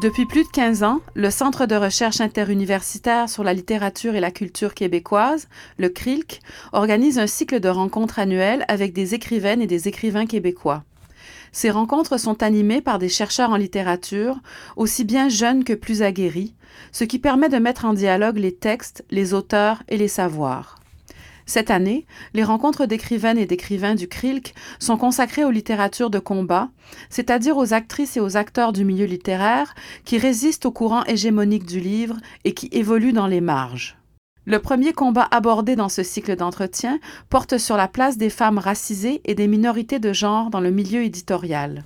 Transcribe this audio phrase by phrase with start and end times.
[0.00, 4.30] Depuis plus de 15 ans, le Centre de recherche interuniversitaire sur la littérature et la
[4.30, 5.46] culture québécoise,
[5.76, 6.40] le CRILC,
[6.72, 10.84] organise un cycle de rencontres annuelles avec des écrivaines et des écrivains québécois.
[11.52, 14.38] Ces rencontres sont animées par des chercheurs en littérature,
[14.76, 16.54] aussi bien jeunes que plus aguerris,
[16.92, 20.79] ce qui permet de mettre en dialogue les textes, les auteurs et les savoirs.
[21.50, 26.68] Cette année, les rencontres d'écrivaines et d'écrivains du CRILC sont consacrées aux littératures de combat,
[27.08, 31.80] c'est-à-dire aux actrices et aux acteurs du milieu littéraire qui résistent au courant hégémonique du
[31.80, 33.98] livre et qui évoluent dans les marges.
[34.44, 37.00] Le premier combat abordé dans ce cycle d'entretien
[37.30, 41.02] porte sur la place des femmes racisées et des minorités de genre dans le milieu
[41.02, 41.82] éditorial.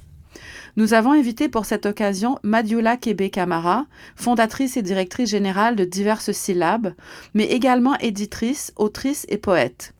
[0.76, 3.86] Nous avons invité pour cette occasion Madiola Kebe Kamara,
[4.16, 6.94] fondatrice et directrice générale de diverses syllabes,
[7.32, 9.94] mais également éditrice, autrice et poète.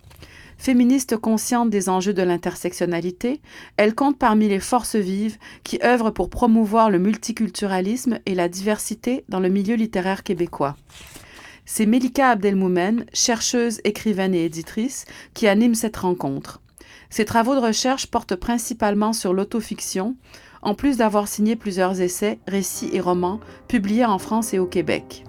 [0.58, 3.40] Féministe consciente des enjeux de l'intersectionnalité,
[3.76, 9.24] elle compte parmi les forces vives qui œuvrent pour promouvoir le multiculturalisme et la diversité
[9.28, 10.74] dans le milieu littéraire québécois.
[11.66, 16.60] C'est Melika Abdelmoumen, chercheuse, écrivaine et éditrice, qui anime cette rencontre.
[17.10, 20.16] Ses travaux de recherche portent principalement sur l'autofiction,
[20.64, 25.24] en plus d'avoir signé plusieurs essais, récits et romans publiés en France et au Québec.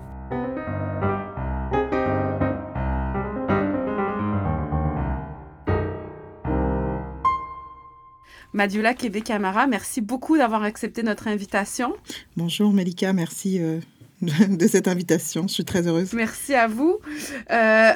[8.54, 11.94] Madula Québec Camara, merci beaucoup d'avoir accepté notre invitation.
[12.38, 13.82] Bonjour Melika, merci euh,
[14.22, 15.46] de cette invitation.
[15.50, 16.14] Je suis très heureuse.
[16.14, 17.00] Merci à vous.
[17.52, 17.92] Euh,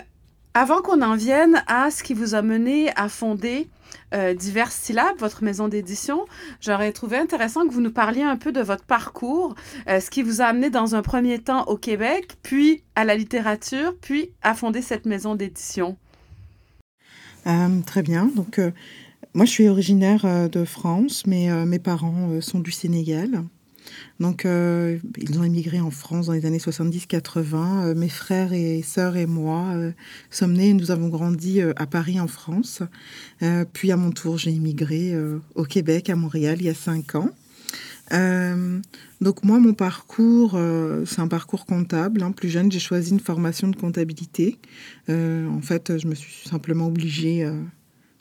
[0.54, 3.70] avant qu'on en vienne à ce qui vous a mené à fonder
[4.14, 6.26] euh, diverses syllabes, votre maison d'édition.
[6.62, 9.56] J'aurais trouvé intéressant que vous nous parliez un peu de votre parcours,
[9.88, 13.16] euh, ce qui vous a amené dans un premier temps au Québec, puis à la
[13.16, 15.98] littérature, puis à fonder cette maison d'édition.
[17.48, 18.30] Euh, très bien.
[18.36, 18.60] Donc,
[19.34, 23.44] moi, je suis originaire de France, mais mes parents sont du Sénégal.
[24.20, 27.56] Donc, euh, ils ont émigré en France dans les années 70-80.
[27.56, 29.92] Euh, mes frères et sœurs et moi euh,
[30.30, 32.82] sommes nés, nous avons grandi à Paris, en France.
[33.74, 35.16] puis, à mon tour, j'ai émigré
[35.56, 37.32] au Québec, à Montréal, il y a cinq ans.
[39.22, 40.60] donc moi, mon parcours,
[41.06, 42.24] c'est un parcours comptable.
[42.24, 42.32] Hein.
[42.32, 44.60] Plus jeune, j'ai choisi une formation de comptabilité.
[45.08, 47.50] en fait, je me suis simplement obligée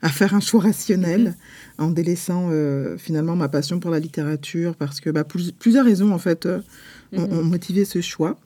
[0.03, 1.35] à faire un choix rationnel
[1.79, 1.85] mhm.
[1.87, 6.19] en délaissant euh, finalement ma passion pour la littérature parce que bah, plusieurs raisons en
[6.19, 6.61] fait euh,
[7.13, 7.33] mhm.
[7.33, 8.39] ont, motivé ce choix.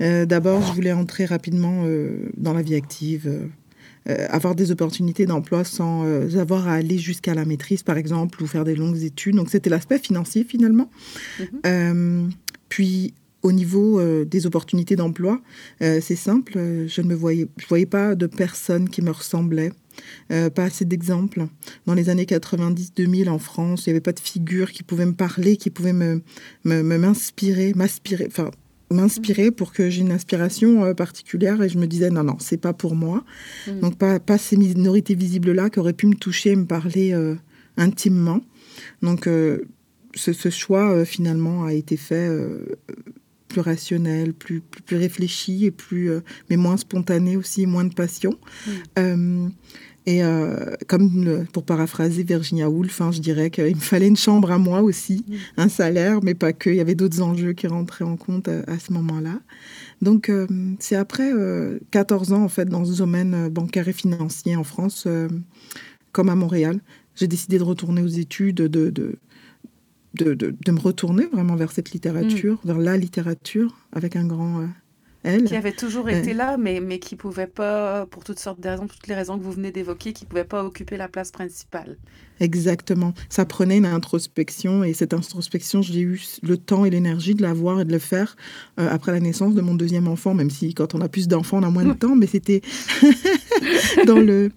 [0.00, 1.84] Euh, d'abord, je voulais entrer rapidement
[2.38, 3.30] dans la vie active,
[4.06, 6.06] avoir des opportunités d'emploi sans
[6.38, 9.36] avoir à aller jusqu'à la maîtrise par exemple ou faire des longues études.
[9.36, 10.90] Donc c'était l'aspect financier finalement.
[11.38, 12.30] Mhm.
[12.70, 13.12] puis
[13.42, 15.42] au niveau des opportunités d'emploi,
[15.80, 16.52] c'est simple,
[16.86, 19.72] je ne me voyais, je voyais pas de personnes qui me ressemblaient.
[20.30, 21.46] Euh, pas assez d'exemples.
[21.86, 25.14] Dans les années 90-2000 en France, il n'y avait pas de figure qui pouvait me
[25.14, 26.22] parler, qui pouvait me,
[26.64, 28.50] m'inspirer, m'aspirer, enfin
[28.92, 32.56] m'inspirer pour que j'ai une inspiration euh, particulière et je me disais non non c'est
[32.56, 33.22] pas pour moi
[33.68, 33.78] mm.
[33.78, 37.36] donc pas, pas ces minorités visibles là qui auraient pu me toucher me parler euh,
[37.76, 38.40] intimement
[39.00, 39.28] donc
[40.16, 42.28] ce, choix finalement a été fait
[43.50, 46.10] plus rationnel, plus, plus, réfléchi et plus,
[46.48, 48.38] mais moins spontané aussi, moins de passion.
[48.96, 49.48] Mm.
[50.06, 54.50] Et euh, comme pour paraphraser Virginia Woolf, hein, je dirais qu'il me fallait une chambre
[54.50, 55.34] à moi aussi, mm.
[55.58, 56.70] un salaire, mais pas que.
[56.70, 59.40] Il y avait d'autres enjeux qui rentraient en compte à, ce moment-là.
[60.00, 60.46] Donc, euh,
[60.78, 61.30] c'est après
[61.90, 65.06] 14 euh, ans, en fait, dans ce domaine bancaire et financier en France,
[66.12, 66.80] comme à Montréal.
[67.14, 69.16] J'ai décidé de retourner aux études, de, de,
[70.14, 72.66] de, de, me retourner vraiment vers cette littérature, mm.
[72.66, 74.66] vers la littérature, avec un grand
[75.44, 78.86] qui avait toujours été là, mais, mais qui pouvait pas, pour toutes sortes de raisons,
[78.88, 81.98] toutes les raisons que vous venez d'évoquer, qui pouvait pas occuper la place principale.
[82.40, 83.12] Exactement.
[83.28, 87.52] Ça prenait une introspection et cette introspection, j'ai eu le temps et l'énergie de la
[87.52, 88.34] voir et de le faire
[88.78, 91.58] euh, après la naissance de mon deuxième enfant, même si quand on a plus d'enfants,
[91.58, 92.62] on a moins de temps, mais c'était
[94.06, 94.50] dans le,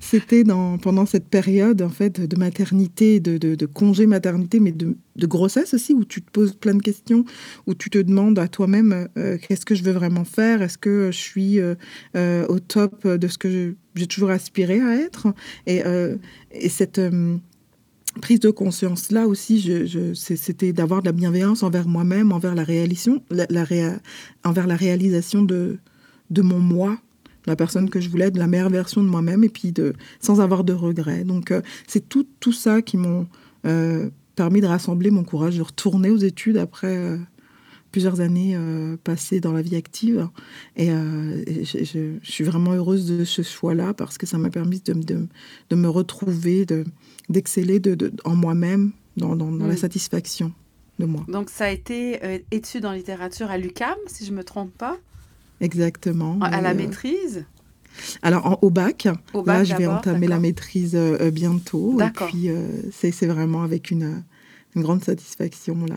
[0.00, 4.94] c'était dans pendant cette période en fait de maternité, de, congé maternité, mais de,
[5.26, 7.24] grossesse aussi, où tu te poses plein de questions,
[7.66, 11.10] où tu te demandes à toi-même euh, qu'est-ce que je veux vraiment faire, est-ce que
[11.10, 15.28] je suis euh, au top de ce que j'ai toujours aspiré à être,
[15.66, 15.82] et
[16.54, 17.36] et cette euh,
[18.20, 23.22] prise de conscience là aussi, c'était d'avoir de la bienveillance envers moi-même, envers la réalisation,
[24.44, 25.78] envers la réalisation de,
[26.36, 26.98] mon moi,
[27.46, 29.72] la personne que je voulais, de la meilleure version de moi-même, et puis
[30.20, 31.24] sans avoir de regrets.
[31.24, 33.26] Donc euh, c'est tout, ça qui m'ont
[33.66, 37.18] euh, permis de rassembler mon courage, de retourner aux études après
[37.92, 40.28] plusieurs années euh, passées dans la vie active.
[40.76, 44.94] Et, euh, je, suis vraiment heureuse de ce choix-là parce que ça m'a permis de,
[44.94, 46.66] de, me retrouver,
[47.28, 49.76] d'exceller de, en moi-même, dans, dans, la mm.
[49.76, 50.52] satisfaction.
[50.98, 51.24] de moi.
[51.28, 54.72] Donc ça a été euh, études en littérature à l'UCAM, si je ne me trompe
[54.76, 54.96] pas.
[55.60, 56.38] Exactement.
[56.40, 57.44] À la maîtrise
[58.22, 59.06] alors, au bac,
[59.44, 60.96] là, je vais entamer la maîtrise
[61.30, 62.00] bientôt.
[62.00, 62.48] Et puis,
[62.90, 64.24] c'est vraiment avec une,
[64.74, 65.76] une, grande satisfaction.
[65.84, 65.96] Là.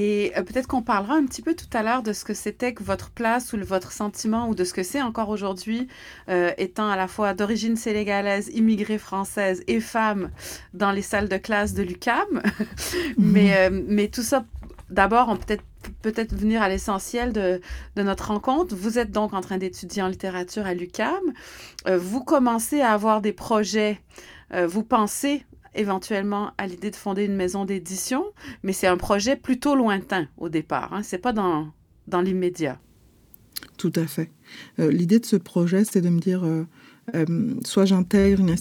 [0.00, 2.72] Et euh, peut-être qu'on parlera un petit peu tout à l'heure de ce que c'était
[2.72, 5.88] que votre place ou votre sentiment ou de ce que c'est encore aujourd'hui,
[6.28, 10.30] euh, étant à la fois d'origine sénégalaise, immigrée française et femme
[10.72, 12.42] dans les salles de classe de l'UCAM.
[13.18, 14.44] mais, euh, mais tout ça,
[14.88, 15.64] d'abord, on peut-être
[16.02, 17.60] peut-être venir à l'essentiel de,
[17.96, 18.76] de, notre rencontre.
[18.76, 21.32] Vous êtes donc en train d'étudier en littérature à l'UCAM.
[21.86, 23.98] vous commencez à avoir des projets.
[24.52, 28.24] vous pensez éventuellement à l'idée de fonder une maison d'édition,
[28.62, 30.92] mais c'est un projet plutôt lointain au départ.
[30.92, 31.02] Hein?
[31.02, 31.68] Ce n'est pas dans,
[32.06, 32.78] dans l'immédiat.
[33.76, 34.30] Tout à fait.
[34.78, 36.64] Euh, l'idée de ce projet, c'est de me dire, euh,
[37.14, 38.54] euh, soit j'intègre une,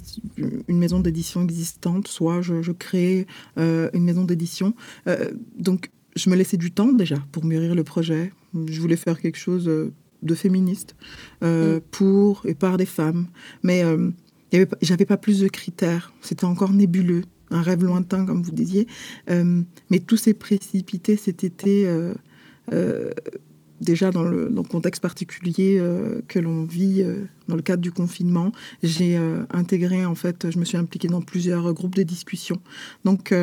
[0.67, 3.27] une, maison d'édition existante, soit je, je crée
[3.57, 4.73] une maison d'édition.
[5.57, 8.31] donc, je me laissais du temps déjà pour mûrir le projet.
[8.67, 9.69] Je voulais faire quelque chose
[10.23, 10.95] de féministe
[11.41, 11.79] mm.
[11.91, 13.27] pour et par des femmes.
[13.61, 13.83] Mais
[14.81, 16.13] j'avais pas plus de critères.
[16.21, 18.87] C'était encore nébuleux, un rêve lointain, comme vous disiez.
[19.29, 22.13] Euh, mais tout s'est précipité cet été, euh,
[22.73, 23.11] euh,
[23.81, 25.81] déjà dans le, contexte particulier
[26.27, 27.05] que l'on vit
[27.47, 28.51] dans le cadre du confinement.
[28.83, 29.17] J'ai
[29.51, 32.59] intégré, en fait, je me suis impliquée dans plusieurs groupes de discussion.
[33.05, 33.33] Donc,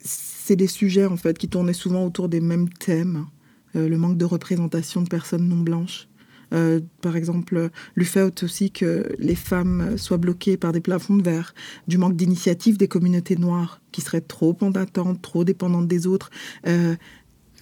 [0.00, 3.26] c'est des sujets, en fait, qui tournaient souvent autour des mêmes thèmes.
[3.74, 6.08] le manque de représentation de personnes non blanches,
[6.52, 11.22] euh, par exemple, le fait aussi que les femmes soient bloquées par des plafonds de
[11.22, 11.54] verre,
[11.88, 16.30] du manque d'initiative des communautés noires qui seraient trop en attente, trop dépendantes des autres.
[16.66, 16.94] Euh,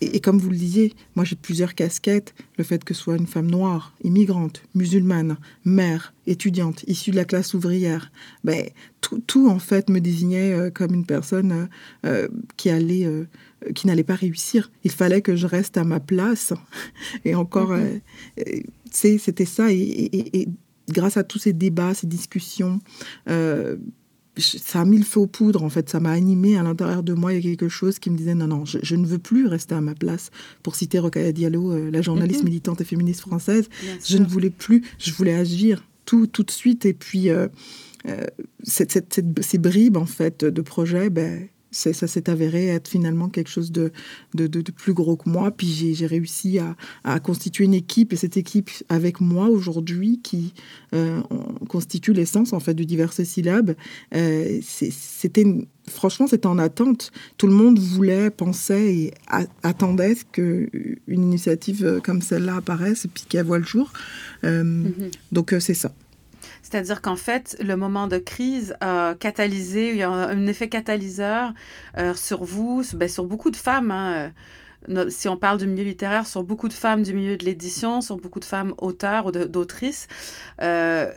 [0.01, 2.35] et, comme vous le disiez, moi j'ai plusieurs casquettes.
[2.59, 7.25] Le fait que ce soit une femme noire, immigrante, musulmane, mère, étudiante, issue de la
[7.25, 8.11] classe ouvrière,
[8.43, 8.69] ben,
[9.01, 11.69] tout, tout en fait me désignait euh, comme une personne
[12.57, 13.09] qui allait
[13.75, 14.71] qui n'allait pas réussir.
[14.85, 16.53] Il fallait que je reste à ma place.
[17.25, 18.01] Et encore, mm-hmm.
[18.47, 19.73] euh, c'était ça.
[19.73, 20.49] Et,
[20.89, 22.81] grâce à tous ces débats, ces discussions,
[23.29, 23.77] euh,
[24.37, 25.89] ça a mis le feu aux poudres, en fait.
[25.89, 27.33] Ça m'a animé à l'intérieur de moi.
[27.33, 29.75] Il y a quelque chose qui me disait non, non, je, ne veux plus rester
[29.75, 30.31] à ma place.
[30.63, 32.45] Pour citer Rokhaya Diallo, euh, la journaliste mm-hmm.
[32.45, 33.69] militante et féministe française,
[34.05, 36.85] je ne voulais plus, je voulais agir tout, tout de suite.
[36.85, 37.29] Et puis,
[38.63, 43.93] ces bribes, en fait, de projet, ben, ça s'est avéré être finalement quelque chose de,
[44.35, 45.51] de, de, plus gros que moi.
[45.51, 50.55] Puis j'ai réussi à, à, constituer une équipe, et cette équipe avec moi aujourd'hui, qui
[50.95, 51.21] euh,
[51.69, 53.75] constitue l'essence en fait du diverses syllabes,
[54.15, 55.45] euh, c'était
[55.91, 57.13] franchement, c'était en attente.
[57.37, 59.15] Tout le monde voulait, pensait et
[59.63, 63.93] attendait qu'une initiative comme celle-là apparaisse et puis qu'elle voit le jour.
[64.45, 65.13] Euh, mm-hmm.
[65.33, 65.93] Donc, c'est ça.
[66.65, 71.53] C'est-à-dire qu'en fait, le moment de crise a catalysé, il y a un effet catalyseur
[71.99, 73.91] euh, sur vous, ben, sur beaucoup de femmes.
[73.91, 74.33] Hein,
[74.89, 78.01] euh, si on parle du milieu littéraire, sur beaucoup de femmes du milieu de l'édition,
[78.01, 80.09] sur beaucoup de femmes auteurs ou d'autrices.
[80.63, 81.13] Euh,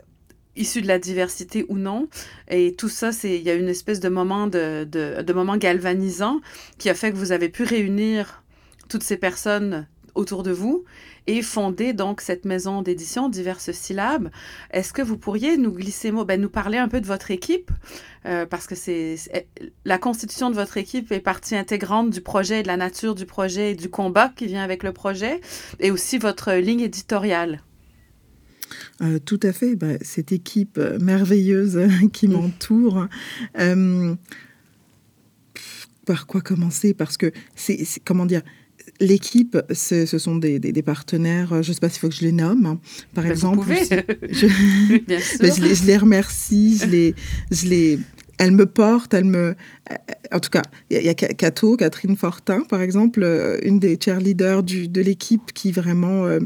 [0.57, 2.09] issues de la diversité ou non.
[2.49, 6.41] Et tout ça, c'est il y a une espèce de moment de, moment galvanisant
[6.77, 8.43] qui a fait que vous avez pu réunir
[8.89, 10.83] toutes ces personnes autour de vous
[11.27, 14.29] et fonder donc cette maison d'édition diverses syllabes.
[14.71, 17.69] Est-ce que vous pourriez nous glisser ben, nous parler un peu de votre équipe
[18.25, 19.17] euh, parce que c'est
[19.85, 23.71] la constitution de votre équipe est partie intégrante du projet, de la nature du projet
[23.71, 25.41] et du combat qui vient avec le projet
[25.79, 27.61] et aussi votre ligne éditoriale?
[29.01, 29.75] Euh, tout à fait.
[29.75, 31.79] Ben, cette équipe euh, merveilleuse
[32.13, 33.07] qui m'entoure.
[36.05, 36.93] par quoi commencer?
[36.93, 38.41] Parce que c'est comment dire
[38.99, 42.65] L'équipe, ce sont des, partenaires, je ne sais pas s'il faut que je les nomme,
[42.65, 42.79] hein.
[43.13, 43.57] par ben, exemple.
[43.57, 43.83] Vous pouvez.
[44.29, 47.15] Je, je, les, je, les, remercie, je les,
[47.51, 47.99] je les,
[48.37, 49.55] elle me porte, elle me...
[49.91, 49.95] Euh,
[50.31, 54.61] en tout cas, il y, a Cato, Catherine Fortin, par exemple, euh, une des cheerleaders
[54.61, 56.39] du, de l'équipe qui vraiment euh,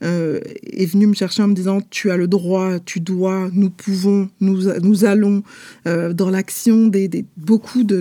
[0.00, 4.28] est venue me chercher en me disant «tu as le droit, tu dois, nous pouvons,
[4.40, 5.42] nous, nous allons
[5.84, 8.00] dans l'action des, des, beaucoup de,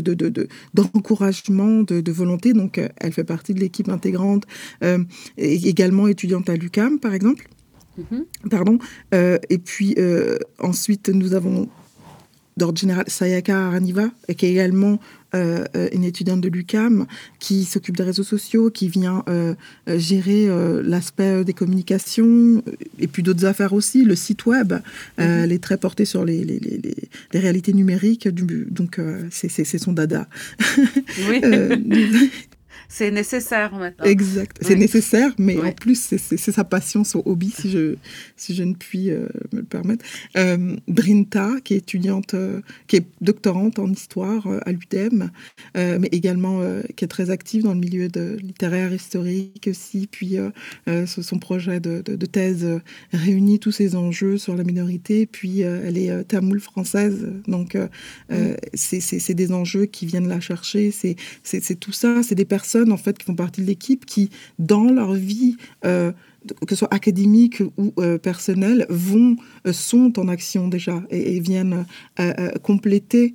[0.74, 2.54] d'encouragement, de, de, volonté».
[2.56, 4.46] Donc, elle fait partie de l'équipe intégrante,
[5.38, 7.48] également étudiante à l'UCAM, par exemple.
[8.00, 8.50] Mm-hmm.
[8.50, 8.80] Pardon.
[9.12, 9.96] et puis,
[10.60, 11.70] ensuite, nous avons
[12.58, 15.00] d'ordre général, Sayaka Araniva, qui est également
[15.34, 17.06] euh, euh, une étudiante de l'UCAM,
[17.40, 19.54] qui s'occupe des réseaux sociaux, qui vient euh,
[19.88, 20.48] gérer
[20.84, 22.64] l'aspect des communications,
[23.00, 24.06] et puis d'autres affaires aussi.
[24.06, 24.80] Le site web, mhm.
[25.18, 26.80] elle est très portée sur les, les, les,
[27.34, 30.28] les réalités numériques, du, donc c'est son dada.
[31.30, 31.42] Oui.
[32.88, 34.06] c'est nécessaire maintenant.
[34.06, 34.58] Exact.
[34.62, 37.96] C'est nécessaire, mais en plus, c'est sa passion, son hobby, si je,
[38.36, 40.06] si je ne puis euh, me le permettre.
[40.38, 45.32] Euh, Brinta, qui est étudiante, euh, qui est doctorante en histoire à l'UDEM,
[45.76, 46.62] mais également
[46.96, 50.08] qui est très active dans le milieu de littéraire, historique aussi.
[50.08, 50.38] Puis
[51.06, 52.68] son projet de, de, thèse
[53.14, 55.26] réunit tous ces enjeux sur la minorité.
[55.26, 57.78] Puis elle est tamoule française, donc
[58.74, 60.92] c'est des enjeux qui viennent la chercher.
[60.92, 62.22] C'est tout ça.
[62.24, 64.30] C'est des personnes en fait qui font partie de l'équipe qui,
[64.60, 66.12] dans leur vie euh,
[66.68, 71.86] que ce soit académique ou euh, personnelle, vont, euh, sont en action déjà et, viennent
[72.62, 73.34] compléter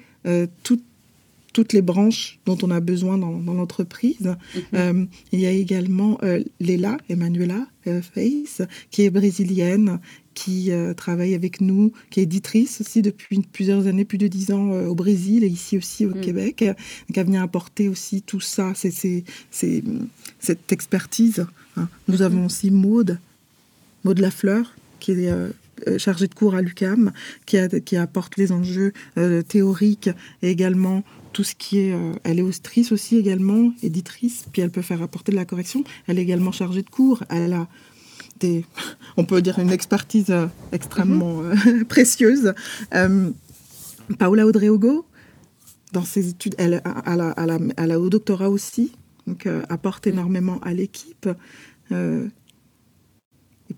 [0.63, 4.37] toutes les branches dont on a besoin dans, l'entreprise.
[4.73, 5.07] Mm-hmm.
[5.33, 6.19] il y a également
[6.61, 9.99] Léla, Emanuela Face, qui est brésilienne,
[10.35, 14.53] qui euh, travaille avec nous, qui est éditrice aussi depuis plusieurs années, plus de dix
[14.53, 16.21] ans euh, au Brésil et ici aussi au mm.
[16.21, 16.65] Québec,
[17.13, 21.47] qui a vient apporter aussi tout ça, c'est, cette expertise.
[21.77, 21.89] Hein.
[22.09, 23.19] Nous avons aussi Maude,
[24.05, 25.51] Maude Lafleur, qui est euh,
[25.99, 27.13] chargée de cours à l'UCAM,
[27.47, 28.93] qui, qui apporte les enjeux
[29.49, 30.11] théoriques
[30.43, 31.95] et également tout ce qui est...
[32.25, 35.85] elle est austrice aussi également, éditrice, puis elle peut faire apporter de la correction.
[36.07, 37.25] Elle est également chargée de cours.
[37.31, 37.69] Elle a
[39.17, 41.59] on peut dire, une expertise euh, extrêmement mhm.
[41.81, 42.55] euh, précieuse.
[42.95, 43.31] Euh,
[44.19, 45.07] Paola Odreogo,
[45.93, 48.93] dans ses études, elle, a, au doctorat aussi,
[49.27, 50.13] donc apporte mhm.
[50.15, 51.29] énormément à l'équipe.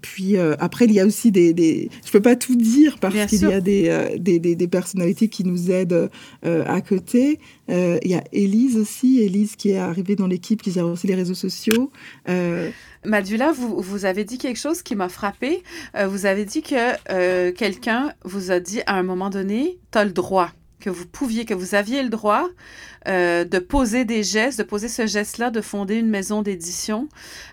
[0.02, 3.40] Puis après, il y a aussi des, Je ne peux pas tout dire parce qu'il
[3.42, 6.11] y a des, des, personnalités qui nous aident
[6.42, 7.38] à côté.
[7.68, 11.14] il y a Élise aussi, Élise qui est arrivée dans l'équipe, qui gère aussi les
[11.14, 11.90] réseaux sociaux.
[13.04, 15.62] Madula, vous, vous avez dit quelque chose qui m'a frappé.
[15.97, 19.99] Euh, vous avez dit que euh, quelqu'un vous a dit à un moment donné, tu
[19.99, 20.50] as le droit,
[20.82, 22.48] que vous pouviez, que vous aviez le droit
[23.08, 27.08] euh, de poser des gestes, de poser ce geste-là, de fonder une maison d'édition.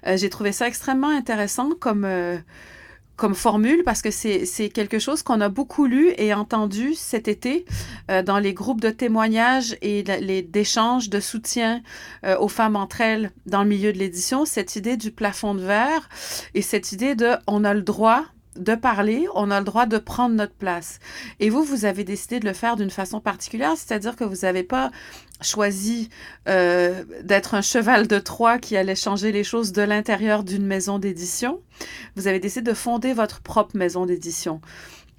[0.05, 2.05] J'ai trouvé ça extrêmement intéressant comme
[3.19, 7.65] comme formule parce que c'est quelque chose qu'on a beaucoup lu et entendu cet été
[8.09, 11.81] euh, dans les groupes de témoignages et les d'échanges de soutien
[12.25, 15.59] euh, aux femmes entre elles dans le milieu de l'édition, cette idée du plafond de
[15.59, 16.07] verre
[16.55, 18.23] et cette idée de on a le droit
[18.55, 20.99] de parler, on a le droit de prendre notre place.
[21.39, 24.63] Et vous, vous avez décidé de le faire d'une façon particulière, c'est-à-dire que vous n'avez
[24.63, 24.91] pas
[25.41, 26.09] choisi
[26.47, 30.99] euh, d'être un cheval de Troie qui allait changer les choses de l'intérieur d'une maison
[30.99, 31.61] d'édition.
[32.15, 34.61] Vous avez décidé de fonder votre propre maison d'édition.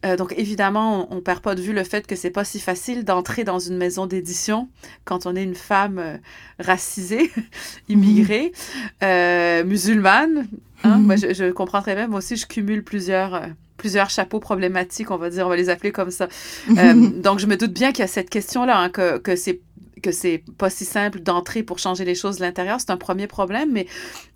[0.07, 2.59] Euh, donc évidemment, on, ne perd pas de vue le fait que c'est pas si
[2.59, 4.69] facile d'entrer dans une maison d'édition
[5.05, 6.17] quand on est une femme euh,
[6.59, 7.31] racisée,
[7.89, 8.53] immigrée,
[9.65, 10.49] musulmane.
[10.85, 10.99] Hein?
[10.99, 12.07] Moi, je, je, comprends très bien.
[12.09, 13.43] Moi aussi, je cumule plusieurs
[13.77, 16.29] plusieurs chapeaux problématiques, on va dire, on va les appeler comme ça.
[16.69, 19.61] donc, je me doute bien qu'il y a cette question-là, hein, que, que c'est
[20.01, 23.27] que c'est pas si simple d'entrer pour changer les choses de l'intérieur, c'est un premier
[23.27, 23.87] problème, mais,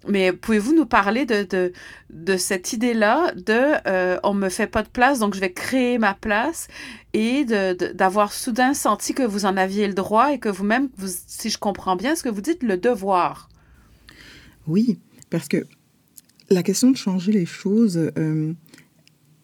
[0.08, 1.72] mais pouvez-vous nous parler de, de,
[2.10, 5.98] de cette idée-là de euh, on me fait pas de place, donc je vais créer
[5.98, 6.68] ma place
[7.12, 11.50] et d'avoir soudain senti que vous en aviez le droit et que vous-même, vous, si
[11.50, 13.48] je comprends bien ce que vous dites, le devoir?
[14.66, 14.98] Oui,
[15.30, 15.66] parce que
[16.50, 18.52] la question de changer les choses, euh,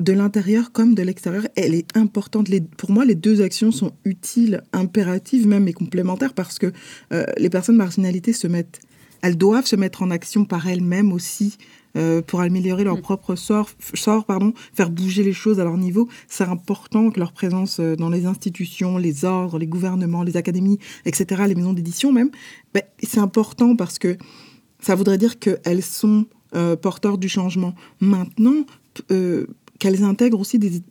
[0.00, 2.48] de l'intérieur comme de l'extérieur, elle est importante.
[2.76, 6.72] pour moi, les deux actions sont utiles, impératives même et complémentaires parce que
[7.12, 8.80] euh, les personnes marginalisées se mettent,
[9.20, 11.58] elles doivent se mettre en action par elles-mêmes aussi
[11.98, 13.02] euh, pour améliorer leur mm.
[13.02, 16.08] propre sort, sort, pardon, faire bouger les choses à leur niveau.
[16.28, 20.78] C'est important que leur présence euh, dans les institutions, les ordres, les gouvernements, les académies,
[21.04, 22.30] etc., les maisons d'édition même,
[22.72, 24.16] ben, c'est important parce que
[24.80, 26.24] ça voudrait dire qu'elles sont
[26.82, 27.76] porteurs du changement.
[28.00, 28.64] Maintenant,
[29.80, 30.82] qu'elles intègrent aussi des,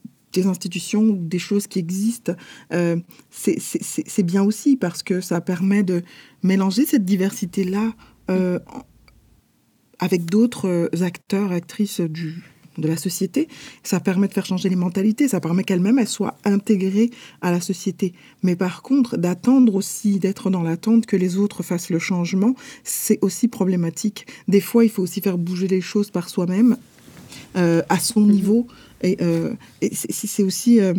[0.46, 2.34] institutions des choses qui existent,
[2.72, 2.96] euh,
[3.30, 6.02] c'est bien aussi parce que ça permet de
[6.42, 7.92] mélanger cette diversité-là
[8.30, 8.58] euh,
[9.98, 12.42] avec d'autres euh, acteurs, actrices du,
[12.78, 13.48] de la société.
[13.82, 17.60] Ça permet de faire changer les mentalités, ça permet qu'elles-mêmes elles soient intégrées à la
[17.60, 18.12] société.
[18.42, 22.54] Mais par contre, d'attendre aussi, d'être dans l'attente que les autres fassent le changement,
[22.84, 24.26] c'est aussi problématique.
[24.48, 26.76] Des fois, il faut aussi faire bouger les choses par soi-même
[27.54, 28.66] à son niveau.
[29.02, 29.54] Et, euh,
[29.90, 30.94] c'est aussi euh,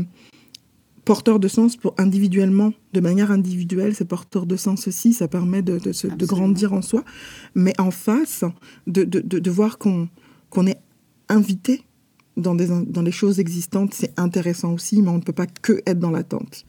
[1.05, 5.61] porteur de sens pour individuellement, de manière individuelle, c'est porteur de sens aussi, ça permet
[5.61, 7.03] de, de, grandir en soi.
[7.55, 8.43] Mais en face,
[8.87, 10.09] de, de voir qu'on
[10.51, 10.79] qu'on est
[11.29, 11.81] invité
[12.37, 15.81] dans, des, dans les choses existantes, c'est intéressant aussi, mais on ne peut pas que
[15.87, 16.65] être dans l'attente.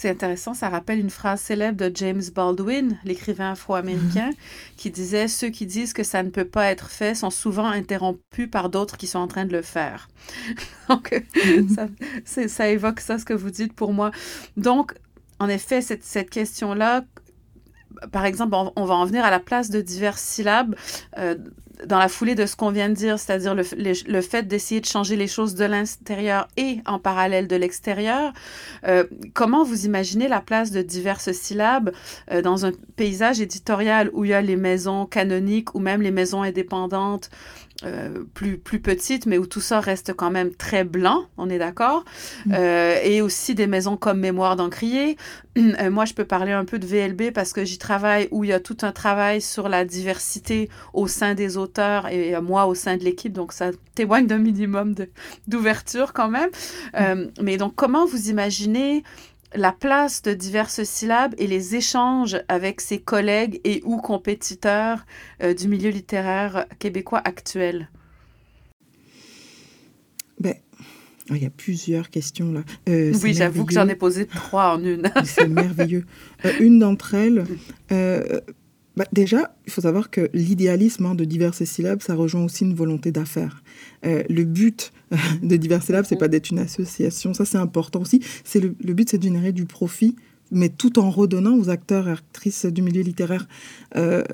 [0.00, 4.34] C'est intéressant, ça rappelle une phrase célèbre de James Baldwin, l'écrivain afro-américain, mhm.
[4.78, 8.48] qui disait Ceux qui disent que ça ne peut pas être fait sont souvent interrompus
[8.50, 10.08] par d'autres qui sont en train de le faire.
[10.88, 11.76] Donc, mhm.
[12.24, 14.10] ça, évoque ça, ce que vous dites pour moi.
[14.56, 14.94] Donc,
[15.38, 17.04] en effet, cette, cette question-là,
[18.10, 20.76] par exemple, on, va en venir à la place de diverses syllabes
[21.86, 24.86] dans la foulée de ce qu'on vient de dire, c'est-à-dire le, le, fait d'essayer de
[24.86, 28.32] changer les choses de l'intérieur et en parallèle de l'extérieur.
[28.86, 31.92] Euh, comment vous imaginez la place de diverses syllabes
[32.30, 36.10] euh, dans un paysage éditorial où il y a les maisons canoniques ou même les
[36.10, 37.30] maisons indépendantes
[37.82, 41.56] euh, plus, plus petite, mais où tout ça reste quand même très blanc, on est
[41.56, 42.04] d'accord.
[42.44, 42.52] Mm.
[42.54, 45.16] Euh, et aussi des maisons comme Mémoire d'Encrier.
[45.80, 48.50] Euh, moi, je peux parler un peu de VLB parce que j'y travaille, où il
[48.50, 51.69] y a tout un travail sur la diversité au sein des auteurs
[52.10, 53.32] et moi au sein de l'équipe.
[53.32, 54.94] Donc, ça témoigne d'un minimum
[55.46, 56.50] d'ouverture quand même.
[56.94, 57.30] Mm.
[57.42, 59.02] mais donc, comment vous imaginez
[59.54, 65.04] la place de diverses syllabes et les échanges avec ses collègues et ou compétiteurs
[65.42, 67.88] euh, du milieu littéraire québécois actuel?
[70.38, 70.54] Ben,
[71.30, 72.62] oh, Il y a plusieurs questions là.
[72.88, 75.10] Euh, oui, j'avoue que j'en ai posé trois en une.
[75.24, 76.06] C'est merveilleux.
[76.46, 77.44] Euh, une d'entre elles,
[78.96, 82.74] bah, déjà, il faut savoir que l'idéalisme hein, de diverses syllabes, ça rejoint aussi une
[82.74, 83.62] volonté d'affaires.
[84.04, 84.92] Euh, le but
[85.42, 88.20] de diverses syllabes, c'est pas d'être une association, ça c'est important aussi.
[88.44, 90.16] C'est le, but, c'est de générer du profit,
[90.50, 93.46] mais tout en redonnant aux acteurs et actrices du milieu littéraire.
[93.96, 94.24] Euh,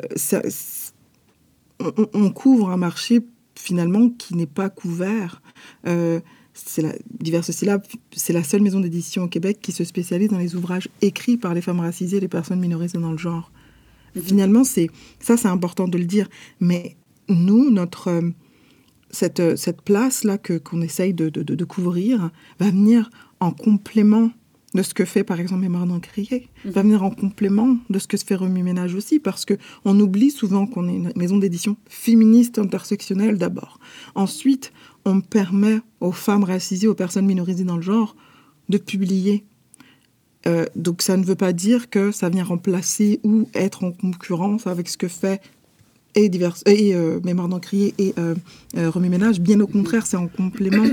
[2.15, 3.21] on, couvre un marché
[3.55, 5.43] finalement qui n'est pas couvert.
[5.87, 6.21] Euh,
[6.55, 7.83] c'est la, diverses syllabes,
[8.13, 11.53] c'est la seule maison d'édition au Québec qui se spécialise dans les ouvrages écrits par
[11.53, 13.53] les femmes racisées et les personnes minorisées dans le genre.
[14.21, 14.89] Finalement, c'est
[15.21, 16.29] ça, c'est important de le dire.
[16.61, 16.97] Mais
[17.29, 18.31] nous, notre euh,
[19.11, 24.31] cette, euh, cette place-là que, qu'on essaye de, de, de, couvrir va venir en complément
[24.75, 28.07] de ce que fait par exemple Mémoire d'Encrier, mm va venir en complément de ce
[28.07, 29.55] que se fait Remue Ménage aussi, parce que
[29.85, 33.79] on oublie souvent qu'on est une maison d'édition féministe intersectionnelle d'abord.
[34.15, 34.73] Ensuite,
[35.05, 38.17] on permet aux femmes racisées, aux personnes minorisées dans le genre,
[38.69, 39.47] de publier
[40.47, 44.67] euh, donc ça ne veut pas dire que ça vient remplacer ou être en concurrence
[44.67, 45.41] avec ce que fait
[46.15, 48.35] et, divers, et euh, Mémoire d'Encrier et euh,
[48.77, 49.41] euh Ménage.
[49.41, 50.87] Bien au contraire, c'est en complément.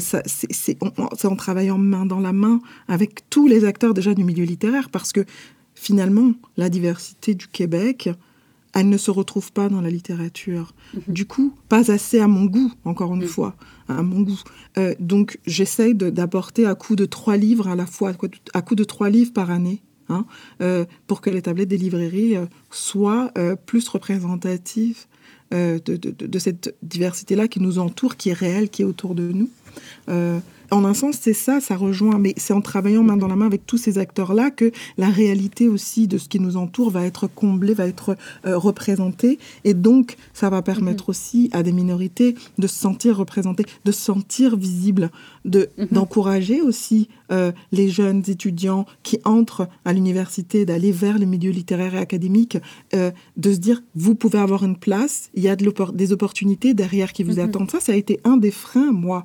[0.00, 0.76] c'est
[1.24, 5.12] en travaillant main dans la main avec tous les acteurs déjà du milieu littéraire parce
[5.12, 5.24] que
[5.74, 8.10] finalement, la diversité du Québec,
[8.78, 10.72] elle ne se retrouve pas dans la littérature.
[10.94, 11.02] Mhm.
[11.08, 13.56] Du coup, pas assez à mon goût, encore une fois,
[13.88, 14.40] à mon goût.
[14.76, 18.12] Euh, donc, j'essaye d'apporter à coup de trois livres à la fois,
[18.54, 20.26] à coup de trois livres par année, hein,
[20.60, 23.32] euh, pour que les tablettes des librairies euh, soient
[23.66, 25.06] plus représentatives
[25.50, 29.48] de, de, cette diversité-là qui nous entoure, qui est réelle, qui est autour de nous.
[30.70, 33.46] En un sens, c'est ça, ça rejoint, mais c'est en travaillant main dans la main
[33.46, 37.26] avec tous ces acteurs-là que la réalité aussi de ce qui nous entoure va être
[37.26, 39.38] comblée, va être euh, représentée.
[39.64, 41.10] Et donc, ça va permettre mhm.
[41.10, 45.10] aussi à des minorités de se sentir représentées, de se sentir visibles,
[45.44, 45.88] de, mhm.
[45.92, 51.94] d'encourager aussi euh, les jeunes étudiants qui entrent à l'université, d'aller vers les milieux littéraires
[51.94, 52.58] et académiques,
[52.94, 56.74] euh, de se dire, vous pouvez avoir une place, il y a de des opportunités
[56.74, 57.40] derrière qui vous mhm.
[57.40, 57.70] attendent.
[57.70, 59.24] Ça, ça a été un des freins, moi,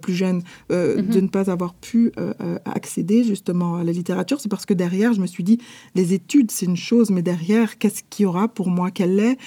[0.00, 1.24] plus jeune, euh, de mhm.
[1.24, 5.12] ne pas avoir pu euh, euh, accéder justement à la littérature, c'est parce que derrière,
[5.12, 5.58] je me suis dit,
[5.94, 8.90] les études, c'est une chose, mais derrière, qu'est-ce qu'il y aura pour moi?
[8.90, 9.38] Quel est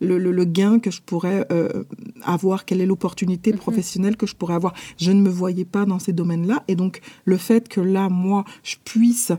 [0.00, 1.46] le, gain que je pourrais
[2.22, 2.64] avoir?
[2.64, 3.58] Quelle est l'opportunité mhm.
[3.58, 4.74] professionnelle que je pourrais avoir?
[4.98, 6.64] Je ne me voyais pas dans ces domaines-là.
[6.68, 9.32] Et donc, le fait que là, moi, je puisse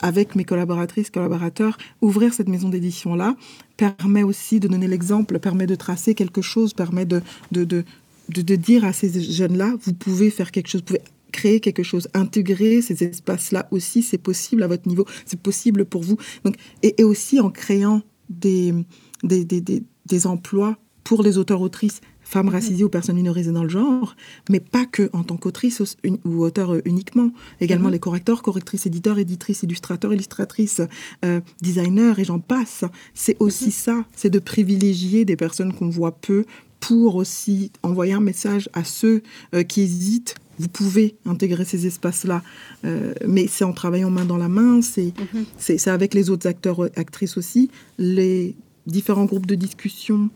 [0.00, 3.36] avec mes collaboratrices, collaborateurs, ouvrir cette maison d'édition-là
[3.76, 7.84] permet aussi de donner l'exemple, permet de tracer quelque chose, permet de, de, de,
[8.28, 12.08] de, dire à ces jeunes-là, vous pouvez faire quelque chose, vous pouvez créer quelque chose,
[12.14, 16.16] intégrer ces espaces-là aussi, c'est possible à votre niveau, c'est possible pour vous.
[16.44, 18.74] Donc, et, aussi en créant des,
[19.22, 22.52] des, des, des, emplois pour les auteurs-autrices femmes mhm.
[22.52, 24.14] racisées ou personnes minorisées dans le genre,
[24.48, 25.82] mais pas que en tant qu'autrice
[26.24, 27.30] ou auteur uniquement.
[27.60, 27.94] Également mhm.
[27.94, 30.80] les correcteurs, correctrices, éditeurs, éditrices, illustrateurs, illustratrices,
[31.24, 32.84] euh, designers et j'en passe.
[33.14, 33.70] C'est aussi mhm.
[33.72, 36.44] ça, c'est de privilégier des personnes qu'on voit peu
[36.78, 39.22] pour aussi envoyer un message à ceux
[39.54, 40.36] euh, qui hésitent.
[40.58, 42.42] Vous pouvez intégrer ces espaces-là,
[42.84, 45.44] euh, mais c'est en travaillant main dans la main, c'est mhm.
[45.58, 47.70] c'est avec les autres acteurs, euh, actrices aussi.
[47.98, 48.54] Les
[48.86, 50.30] différents groupes de discussion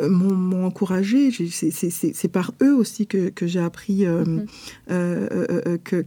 [0.00, 1.30] m'ont encouragé.
[1.30, 4.46] C'est par eux aussi que, que j'ai appris mhm.
[4.88, 6.04] que,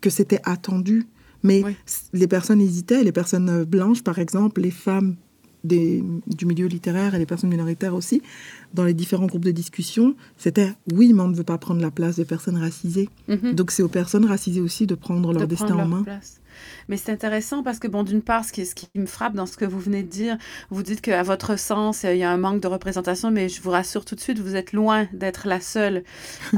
[0.00, 1.06] que c'était attendu.
[1.42, 1.62] Mais
[2.12, 5.16] les personnes hésitaient, les personnes blanches, par exemple, les femmes
[5.66, 8.22] du milieu littéraire et les personnes minoritaires aussi,
[8.74, 11.90] dans les différents groupes de discussion, c'était oui, mais on ne veut pas prendre la
[11.90, 13.08] place des personnes racisées.
[13.28, 13.54] Mhm.
[13.54, 16.04] Donc c'est aux personnes racisées aussi de prendre leur destin en main.
[16.88, 19.46] Mais c'est intéressant parce que, bon, d'une part, ce qui, ce qui me frappe dans
[19.46, 20.36] ce que vous venez de dire,
[20.70, 23.70] vous dites qu'à votre sens, il y a un manque de représentation, mais je vous
[23.70, 26.04] rassure tout de suite, vous êtes loin d'être la seule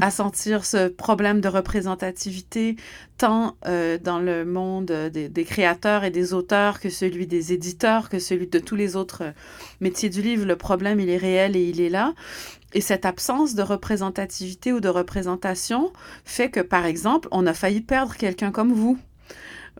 [0.01, 2.75] à sentir ce problème de représentativité,
[3.17, 8.09] tant euh, dans le monde des, des, créateurs et des auteurs que celui des éditeurs,
[8.09, 9.23] que celui de tous les autres
[9.81, 10.45] métiers du livre.
[10.45, 12.13] Le problème, il est réel et il est là.
[12.73, 15.91] Et cette absence de représentativité ou de représentation
[16.23, 18.97] fait que, par exemple, on a failli perdre quelqu'un comme vous.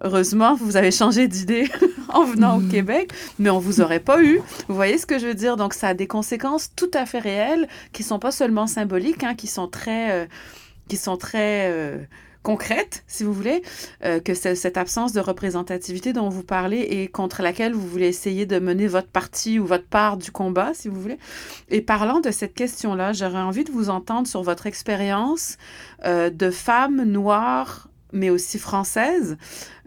[0.01, 1.69] Heureusement, vous avez changé d'idée
[2.09, 2.69] en venant au mm.
[2.69, 4.41] Québec, mais on vous aurait pas eu.
[4.67, 5.57] Vous voyez ce que je veux dire?
[5.57, 9.35] Donc, ça a des conséquences tout à fait réelles qui sont pas seulement symboliques, hein,
[9.35, 10.25] qui sont très, euh,
[10.87, 11.97] qui sont très euh,
[12.43, 13.61] concrète, si vous voulez,
[14.05, 18.45] euh, que cette absence de représentativité dont vous parlez et contre laquelle vous voulez essayer
[18.45, 21.17] de mener votre partie ou votre part du combat, si vous voulez.
[21.69, 25.57] Et parlant de cette question-là, j'aurais envie de vous entendre sur votre expérience
[26.05, 29.37] euh, de femme noire mais aussi française,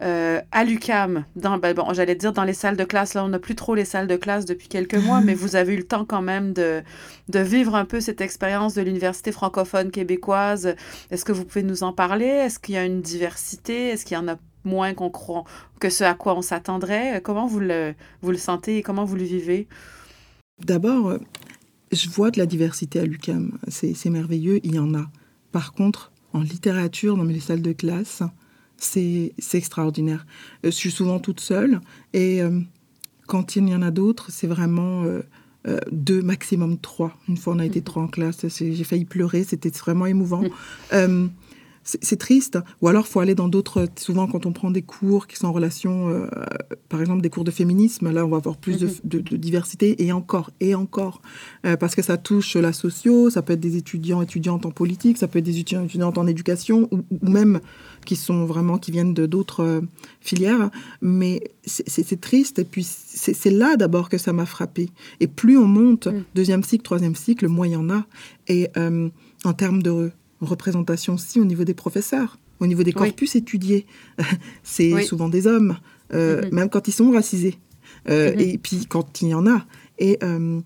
[0.01, 1.25] euh, à l'UCAM.
[1.35, 3.13] Dans, ben, bon, j'allais dire dans les salles de classe.
[3.13, 5.73] Là, on n'a plus trop les salles de classe depuis quelques mois, mais vous avez
[5.73, 6.81] eu le temps quand même de,
[7.29, 10.75] de vivre un peu cette expérience de l'université francophone québécoise.
[11.11, 12.25] Est-ce que vous pouvez nous en parler?
[12.25, 13.89] Est-ce qu'il y a une diversité?
[13.89, 15.43] Est-ce qu'il y en a moins qu'on croit
[15.79, 17.21] que ce à quoi on s'attendrait?
[17.23, 19.67] Comment vous le, vous le sentez et comment vous le vivez?
[20.63, 21.17] D'abord, euh,
[21.91, 23.57] je vois de la diversité à l'UCAM.
[23.67, 25.09] C'est merveilleux, il y en a.
[25.51, 28.23] Par contre, en littérature dans les salles de classe,
[28.77, 30.25] c'est extraordinaire.
[30.65, 31.79] Euh, je suis souvent toute seule
[32.13, 32.59] et euh,
[33.27, 35.21] quand il y en a d'autres, c'est vraiment euh,
[35.91, 37.15] deux, maximum trois.
[37.29, 37.83] Une fois, on a été mmh.
[37.83, 40.43] trois en classe, j'ai failli pleurer, c'était vraiment émouvant.
[41.83, 42.57] C'est triste.
[42.81, 43.87] Ou alors, faut aller dans d'autres.
[43.97, 46.27] Souvent, quand on prend des cours qui sont en relation, euh,
[46.87, 49.37] par exemple, des cours de féminisme, là, on va avoir plus de, mhm.
[49.37, 51.21] diversité et encore et encore,
[51.65, 53.29] euh, parce que ça touche la socio.
[53.29, 56.25] Ça peut être des étudiants, étudiantes en politique, ça peut être des étudiants, étudiantes en
[56.25, 57.59] éducation, ou, même
[58.05, 59.81] qui sont vraiment qui viennent de d'autres euh,
[60.21, 60.69] filières.
[61.01, 62.59] Mais c'est triste.
[62.59, 64.89] Et puis, c'est là d'abord que ça m'a frappé.
[65.19, 66.23] Et plus on monte, mm.
[66.33, 68.05] deuxième cycle, troisième cycle, moins il y en a.
[68.47, 68.69] Et
[69.45, 70.11] en termes de
[70.45, 73.85] représentation aussi au niveau des professeurs, au niveau des corpus étudiés.
[74.63, 75.77] c'est souvent des hommes,
[76.13, 76.53] euh, mm-hmm.
[76.53, 77.57] même quand ils sont racisés.
[78.09, 78.53] Euh, mm-hmm.
[78.53, 79.65] Et puis quand il y en a.
[79.99, 80.59] Et euh,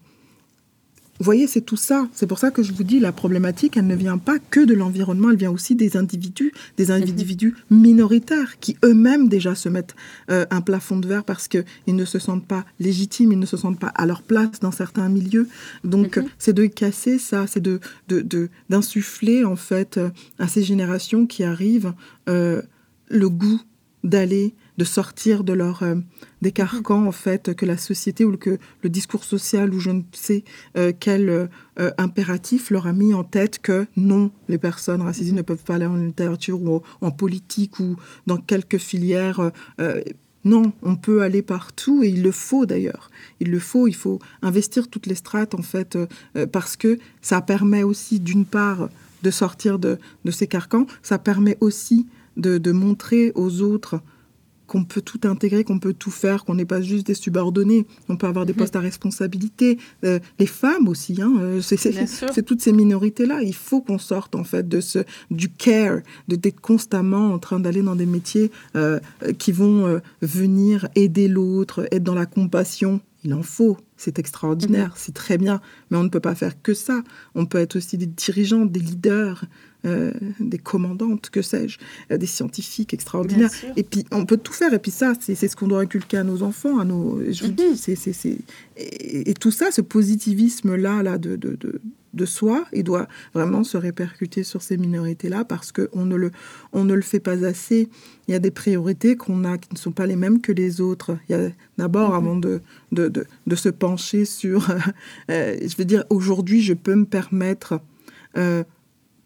[1.20, 2.08] vous voyez, c'est tout ça.
[2.14, 4.74] C'est pour ça que je vous dis, la problématique, elle ne vient pas que de
[4.74, 6.92] l'environnement, elle vient aussi des individus, des mhm.
[6.92, 9.96] individus minoritaires qui eux-mêmes déjà se mettent
[10.30, 13.58] euh, un plafond de verre parce qu'ils ne se sentent pas légitimes, ils ne se
[13.58, 15.48] sentent pas à leur place dans certains milieux.
[15.84, 16.26] Donc, mhm.
[16.38, 17.80] c'est de casser ça, c'est de,
[18.70, 21.94] d'insuffler, en fait, euh, à ces générations qui arrivent
[22.30, 22.62] euh,
[23.10, 23.62] le goût
[24.04, 25.96] d'aller de sortir de leur euh,
[26.42, 30.04] des carcans en fait que la société ou que le discours social ou je ne
[30.12, 30.44] sais
[30.78, 35.42] euh, quel euh, impératif leur a mis en tête que non les personnes racisées ne
[35.42, 37.96] peuvent pas aller en littérature ou en politique ou
[38.28, 39.52] dans quelques filières
[40.46, 43.12] non, on peut aller partout et il le faut d'ailleurs.
[43.42, 45.98] Il le faut, il faut investir toutes les strates en fait
[46.54, 48.88] parce que ça permet aussi d'une part
[49.24, 54.00] de sortir de, de, ces carcans, ça permet aussi de, de montrer aux autres
[54.68, 57.88] qu'on peut tout intégrer, qu'on peut tout faire, qu'on n'est pas juste des subordonnés.
[58.10, 58.60] On peut avoir des mhm.
[58.60, 59.78] postes à responsabilité.
[60.04, 63.42] Euh, les femmes aussi, hein, euh, c'est toutes ces minorités-là.
[63.42, 65.00] Il faut qu'on sorte en fait de ce
[65.32, 69.00] du care, de d'être constamment en train d'aller dans des métiers euh,
[69.40, 73.02] qui vont venir aider l'autre, être dans la compassion.
[73.24, 74.96] Il en faut, c'est extraordinaire, mhm.
[74.96, 77.04] c'est très bien, mais on ne peut pas faire que ça.
[77.36, 79.46] On peut être aussi des dirigeants, des leaders,
[79.86, 81.80] euh, des commandantes, que sais-je,
[82.12, 83.52] euh, des scientifiques extraordinaires.
[83.76, 84.74] Et puis, on peut tout faire.
[84.74, 87.22] Et puis ça, c'est ce qu'on doit inculquer à nos enfants, à nos...
[87.32, 87.98] Je vous dis, c'est...
[88.78, 91.82] Et, et, tout ça, ce positivisme-là là, de, de, de,
[92.18, 96.32] de, soi, il doit vraiment se répercuter sur ces minorités-là parce qu'on ne, le,
[96.74, 97.90] on ne le fait pas assez.
[98.28, 100.82] Il y a des priorités qu'on a qui ne sont pas les mêmes que les
[100.82, 101.18] autres.
[101.30, 104.68] Il y a d'abord, avant de, de, de, se pencher sur...
[105.30, 107.82] Euh, je veux dire, aujourd'hui, je peux me permettre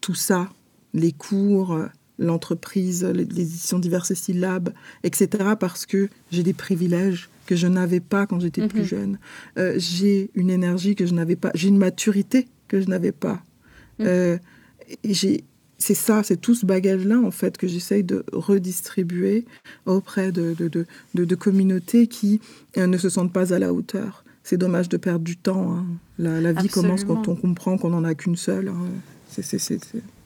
[0.02, 0.50] tout ça,
[0.92, 1.86] les cours, euh,
[2.18, 8.26] l'entreprise, les, éditions diverses syllabes, etc., parce que j'ai des privilèges que je n'avais pas
[8.26, 8.86] quand j'étais plus mhm.
[8.86, 9.18] jeune.
[9.58, 13.42] Euh, j'ai une énergie que je n'avais pas, j'ai une maturité que je n'avais pas.
[14.00, 14.38] Euh,
[15.04, 15.44] j'ai,
[15.78, 19.44] c'est ça, c'est tout ce bagage-là, en fait, que j'essaye de redistribuer
[19.86, 22.40] auprès de, de, de, communautés qui
[22.76, 24.24] ne se sentent pas à la hauteur.
[24.42, 25.76] C'est dommage de perdre du temps.
[25.76, 25.86] Hein.
[26.18, 28.68] La, vie commence quand on comprend qu'on n'en a qu'une seule.
[28.68, 28.88] Hein.
[29.28, 29.58] C'est,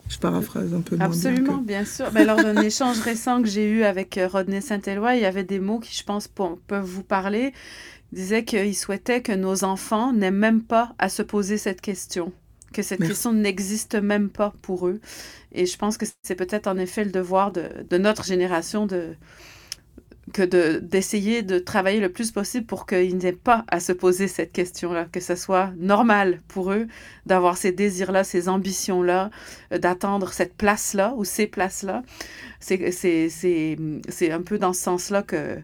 [0.09, 0.95] je paraphrase un peu.
[0.99, 2.07] Absolument, bien sûr.
[2.13, 5.43] Mais lors d'un échange récent que j'ai eu avec euh, Rodney Saint-Éloi, il y avait
[5.43, 7.53] des mots qui, je pense, peuvent vous parler.
[8.11, 12.31] Disait qu'il souhaitait que nos enfants n'aient même pas à se poser cette question,
[12.73, 15.01] que cette question n'existe même pas pour eux.
[15.51, 19.15] Et je pense que c'est peut-être en effet le devoir de, de notre génération de,
[20.33, 20.43] que
[20.79, 25.05] d'essayer de, travailler le plus possible pour qu'ils n'aient pas à se poser cette question-là,
[25.05, 26.87] que ce soit normal pour eux
[27.25, 29.31] d'avoir ces désirs-là, ces ambitions-là,
[29.71, 32.03] euh, d'attendre cette place-là ou ces places-là.
[32.59, 32.81] C'est
[34.31, 35.57] un peu dans ce sens-là que,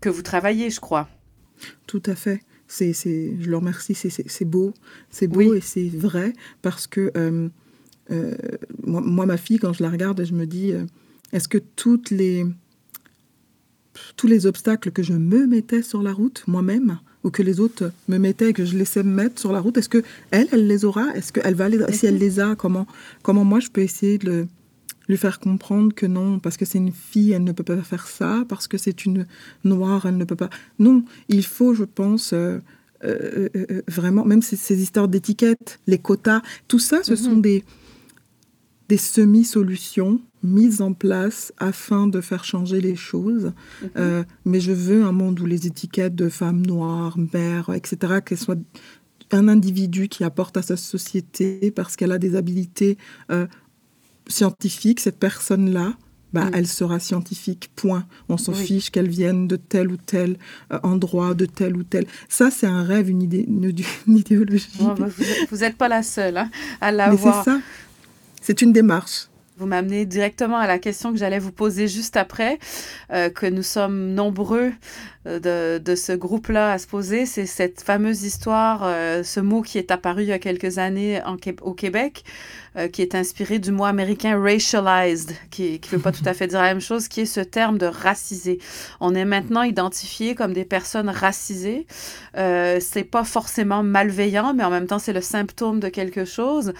[0.00, 1.08] que vous travaillez, je crois.
[1.86, 2.42] Tout à fait.
[2.66, 4.72] C'est, je le remercie, c'est beau,
[5.10, 7.48] c'est beau et c'est vrai parce que euh,
[8.10, 8.34] euh,
[8.82, 10.72] moi, ma fille, quand je la regarde, je me dis,
[11.32, 12.46] est-ce que toutes les
[14.16, 17.92] tous les obstacles que je me mettais sur la route moi-même ou que les autres
[18.08, 20.66] me mettaient et que je laissais me mettre sur la route, est-ce que elle, elle
[20.66, 21.14] les aura?
[21.14, 22.86] Est-ce qu'elle va les Si elle les a, comment
[23.22, 24.46] comment moi je peux essayer de
[25.12, 28.06] lui faire comprendre que non, parce que c'est une fille, elle ne peut pas faire
[28.06, 29.26] ça, parce que c'est une
[29.62, 30.50] noire, elle ne peut pas.
[30.78, 32.32] Non, il faut, je pense.
[32.32, 32.58] Euh,
[33.04, 37.42] euh, euh, vraiment, même ces, ces histoires d'étiquettes, les quotas, tout ça, ce sont mhm.
[37.42, 37.64] des,
[38.88, 43.52] des semi-solutions mises en place afin de faire changer les choses.
[43.82, 44.24] Mhm.
[44.44, 48.56] Mais je veux un monde où les étiquettes de femmes noires, mères, etc., qu'elles soient
[49.32, 52.98] un individu qui apporte à sa société parce qu'elle a des habilités
[53.30, 53.46] euh,
[54.28, 55.94] scientifiques, cette personne-là,
[56.32, 58.06] bah, elle sera scientifique, point.
[58.28, 60.38] On s'en fiche qu'elle vienne de tel ou tel
[60.72, 62.06] euh, endroit, de tel ou tel.
[62.28, 63.72] Ça, c'est un rêve, une, idée, une,
[64.16, 64.68] idéologie.
[64.80, 65.08] Bah,
[65.50, 67.44] vous n'êtes pas la seule hein, à l'avoir.
[67.44, 67.60] C'est ça.
[68.40, 69.28] C'est une démarche.
[69.58, 72.58] Vous m'amenez directement à la question que j'allais vous poser juste après,
[73.12, 74.72] euh, que nous sommes nombreux
[75.26, 77.26] euh, de, ce groupe-là à se poser.
[77.26, 81.20] C'est cette fameuse histoire, euh, ce mot qui est apparu il y a quelques années
[81.60, 82.24] au Québec,
[82.92, 86.60] qui est inspiré du mot américain racialized, qui ne veut pas tout à fait dire
[86.60, 88.58] la même chose, qui est ce terme de racisé.
[89.00, 91.86] On est maintenant identifié comme des personnes racisées.
[92.34, 96.72] c'est pas forcément malveillant, mais en même temps, c'est le symptôme de quelque chose.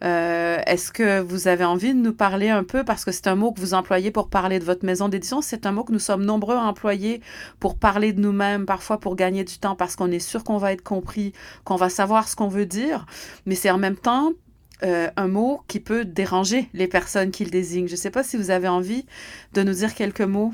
[0.00, 3.52] Est-ce que vous avez envie de nous parler un peu, parce que c'est un mot
[3.52, 6.24] que vous employez pour parler de votre maison d'édition, c'est un mot que nous sommes
[6.24, 7.20] nombreux à employer
[7.58, 10.72] pour parler de nous-mêmes, parfois pour gagner du temps, parce qu'on est sûr qu'on va
[10.72, 11.32] être compris,
[11.64, 13.06] qu'on va savoir ce qu'on veut dire,
[13.46, 14.32] mais c'est en même temps
[14.82, 17.88] euh, un mot qui peut déranger les personnes qui le désignent.
[17.88, 19.04] Je ne sais pas si vous avez envie
[19.54, 20.52] de nous dire quelques mots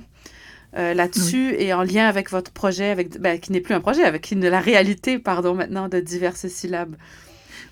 [0.77, 4.03] euh, là-dessus et en lien avec votre projet, avec, ben, qui n'est plus un projet,
[4.03, 6.97] avec la réalité, pardon, maintenant, de diverses syllabes.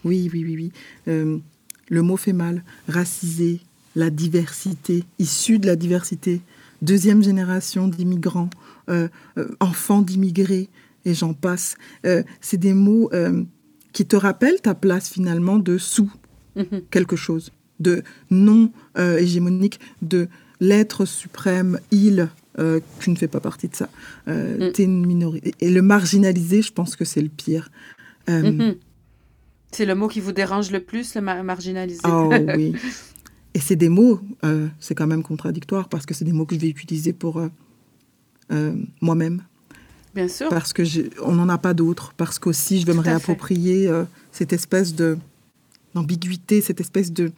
[0.04, 0.72] Oui, oui, oui, oui.
[1.08, 1.38] Euh,
[1.88, 2.62] le mot fait mal.
[2.88, 3.60] Racisé,
[3.96, 6.40] la diversité, issue de la diversité,
[6.82, 8.50] deuxième génération d'immigrants,
[8.88, 10.68] euh, euh, enfant d'immigrés,
[11.04, 11.76] et j'en passe.
[12.40, 13.10] C'est des mots
[13.92, 16.10] qui te rappellent ta place finalement de sous
[16.56, 16.82] mhm.
[16.90, 20.28] quelque chose, de non hégémonique, de
[20.60, 22.28] l'être suprême, il,
[23.00, 23.88] tu ne fais pas partie de ça.
[24.28, 24.70] Mm.
[24.72, 25.54] Tu es une minorité.
[25.58, 27.72] Et le marginaliser, je pense que c'est le pire.
[28.28, 28.76] Mhm.
[29.72, 32.00] C'est le mot qui vous dérange le plus, le marginaliser?
[32.04, 32.74] Oh oui.
[33.54, 34.20] Et c'est des mots,
[34.78, 37.42] c'est quand même contradictoire parce que c'est des mots que je vais utiliser pour
[38.52, 39.42] euh, moi-même.
[40.14, 40.48] Bien sûr.
[40.48, 40.82] Parce que
[41.22, 42.12] on n'en a pas d'autres.
[42.16, 45.18] Parce qu'aussi, je veux me réapproprier euh, cette espèce de
[45.94, 47.33] d'ambiguïté, cette espèce de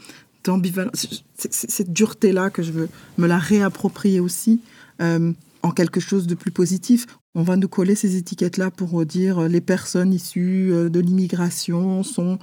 [0.45, 2.89] d'ambivalence, cette dureté-là que je veux
[3.19, 4.61] me la réapproprier aussi
[5.03, 7.07] euh, en quelque chose de plus positif.
[7.35, 12.39] On va nous coller ces étiquettes-là pour dire les personnes issues de l'immigration sont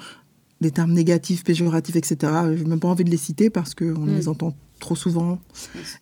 [0.60, 2.18] des termes négatifs, péjoratifs, etc.
[2.56, 4.16] Je n'ai même pas envie de les citer parce qu'on mm.
[4.16, 5.40] les entend trop souvent.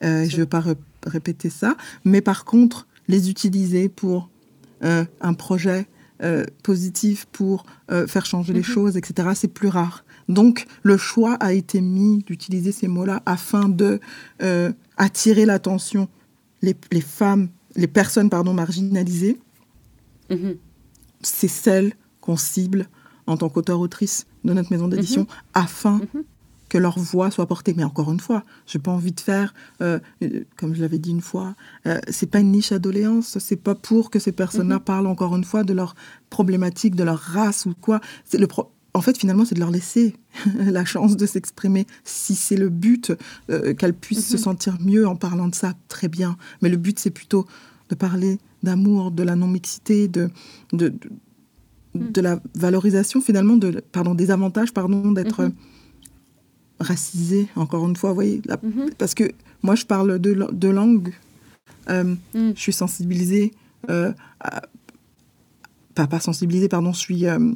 [0.01, 0.63] je ne veux pas
[1.05, 4.29] répéter ça, mais par contre, les utiliser pour
[4.83, 5.85] euh, un projet
[6.23, 8.65] euh, positif, pour euh, faire changer les mhm.
[8.65, 10.05] choses, etc., c'est plus rare.
[10.29, 13.99] Donc, le choix a été mis d'utiliser ces mots-là afin de
[14.97, 16.07] attirer l'attention
[16.61, 19.39] les, les, femmes, les personnes pardon, marginalisées.
[20.29, 20.55] Mhm.
[21.21, 22.87] C'est celles qu'on cible
[23.27, 25.27] en tant qu'auteur-autrice de notre maison d'édition mhm.
[25.53, 26.01] afin
[26.71, 27.73] que leur voix soit portée.
[27.75, 30.99] Mais encore une fois, je n'ai pas envie de faire, euh, euh, comme je l'avais
[30.99, 31.53] dit une fois,
[31.85, 34.83] euh, c'est pas une niche à doléance, c'est pas pour que ces personnes-là mhm.
[34.83, 35.95] parlent encore une fois de leur
[36.29, 37.99] problématique, de leur race ou quoi.
[38.23, 38.47] C'est le
[38.93, 40.15] En fait, finalement, c'est de leur laisser
[40.59, 41.85] la chance de s'exprimer.
[42.05, 43.11] Si c'est le but,
[43.77, 44.43] qu'elles puissent se mhm.
[44.43, 46.37] sentir mieux en parlant de ça, très bien.
[46.61, 47.45] Mais le but, c'est plutôt
[47.89, 50.29] de parler d'amour, de la non-mixité, de,
[50.71, 50.93] de,
[51.95, 52.23] de, mm.
[52.23, 55.53] la valorisation finalement de, pardon, des avantages pardon, d'être mhm
[56.81, 58.91] racisé, encore une fois, vous voyez, mhm.
[58.97, 59.31] parce que
[59.63, 61.13] moi, je parle deux, deux langues,
[61.89, 62.53] euh, mm.
[62.55, 63.51] je suis sensibilisée,
[63.89, 64.11] euh,
[65.95, 67.51] pas, pas sensibilisée, pardon, je suis, euh,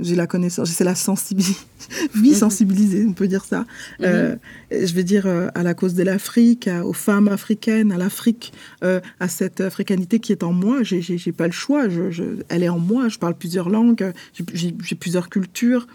[0.00, 1.60] j'ai la connaissance, c'est la sensibilité,
[2.16, 2.34] oui, mhm.
[2.34, 3.66] sensibilisée, on peut dire ça,
[4.00, 4.38] mhm.
[4.70, 9.60] je veux dire à la cause de l'Afrique, aux femmes africaines, à l'Afrique, à cette
[9.60, 13.18] africanité qui est en moi, j'ai pas le choix, je, elle est en moi, je
[13.18, 14.12] parle plusieurs langues,
[14.54, 15.86] j'ai plusieurs cultures,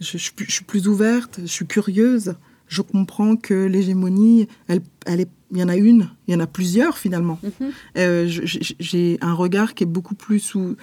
[0.00, 2.34] je, suis plus ouverte, je suis curieuse.
[2.68, 6.40] Je comprends que l'hégémonie, elle, elle est il y en a une, il y en
[6.40, 7.40] a plusieurs finalement.
[7.42, 7.70] Mhm.
[7.96, 10.76] Euh, j'ai un regard qui est beaucoup plus sous.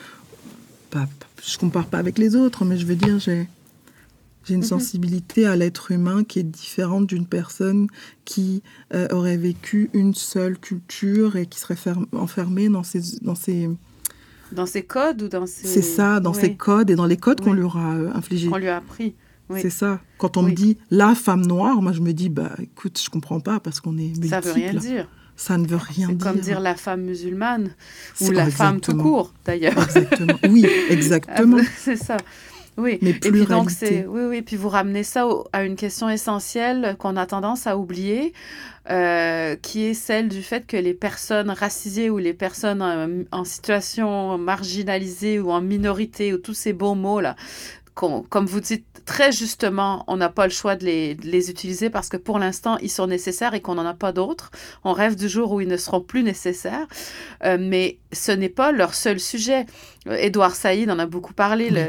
[0.89, 1.07] Pas,
[1.45, 3.47] je compare pas avec les autres, mais je veux dire, j'ai
[4.49, 4.63] une Mhm.
[4.63, 7.85] sensibilité à l'être humain qui est différente d'une personne
[8.25, 13.35] qui euh, aurait vécu une seule culture et qui serait ferm- enfermée dans ses, dans
[13.35, 13.69] ses,
[14.51, 15.67] Dans ses codes ou dans ses...
[15.67, 18.47] c'est ça, dans Oui, ses codes et dans les codes qu'on lui aura euh, infligés.
[18.49, 19.15] qu'on lui a appris.
[19.49, 19.59] Oui.
[19.61, 19.99] C'est ça.
[20.17, 23.39] Quand on me dit la femme noire, moi je me dis bah écoute, je comprends
[23.39, 24.27] pas parce qu'on est multiple.
[24.29, 25.07] Ça veut rien dire.
[25.37, 26.31] Ça ne veut rien C'est dire.
[26.31, 27.71] comme dire la femme musulmane
[28.21, 29.77] ou la femme tout court, d'ailleurs.
[29.77, 30.39] Exactement.
[30.49, 31.57] Oui, exactement.
[31.77, 32.17] c'est ça.
[32.77, 32.99] Oui.
[33.01, 36.09] Mais Et puis donc c'est oui oui puis vous ramenez ça au- à une question
[36.09, 38.33] essentielle qu'on a tendance à oublier,
[38.89, 43.43] euh, qui est celle du fait que les personnes racisées ou les personnes en, en
[43.45, 47.35] situation marginalisée ou en minorité ou tous ces beaux mots là,
[48.29, 51.89] comme vous dites très justement, on n'a pas le choix de les, de les utiliser
[51.89, 54.51] parce que pour l'instant ils sont nécessaires et qu'on n'en a pas d'autres.
[54.83, 56.87] On rêve du jour où ils ne seront plus nécessaires,
[57.45, 59.65] Euh, mais ce n'est pas leur seul sujet.
[60.09, 61.81] Édouard Saïd en a beaucoup parlé, le, Le,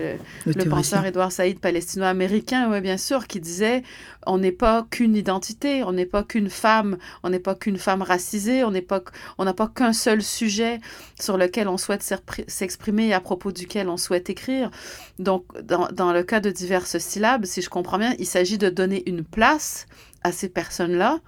[0.47, 0.71] le théoricien.
[0.71, 3.83] penseur Édouard Saïd, palestino-américain, oui, bien sûr, qui disait
[4.27, 8.03] on n'est pas qu'une identité, on n'est pas qu'une femme, on n'est pas qu'une femme
[8.03, 9.03] racisée, on n'est pas,
[9.39, 10.81] on n'a pas qu'un seul sujet
[11.21, 14.71] sur lequel on souhaite s'expri- s'exprimer et à propos duquel on souhaite écrire.
[15.19, 18.69] Donc, dans, dans le cas de diverses syllabes, si je comprends bien, il s'agit de
[18.71, 19.87] donner une place
[20.23, 21.21] à ces personnes-là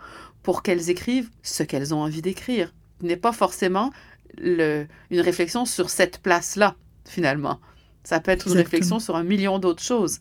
[0.43, 2.73] pour qu'elles écrivent ce qu'elles ont envie d'écrire.
[3.01, 3.93] N'est pas forcément
[4.37, 7.61] le, une réflexion sur cette place-là, finalement.
[8.05, 8.65] Ça peut être une Exactement.
[8.65, 10.19] réflexion sur un million d'autres choses.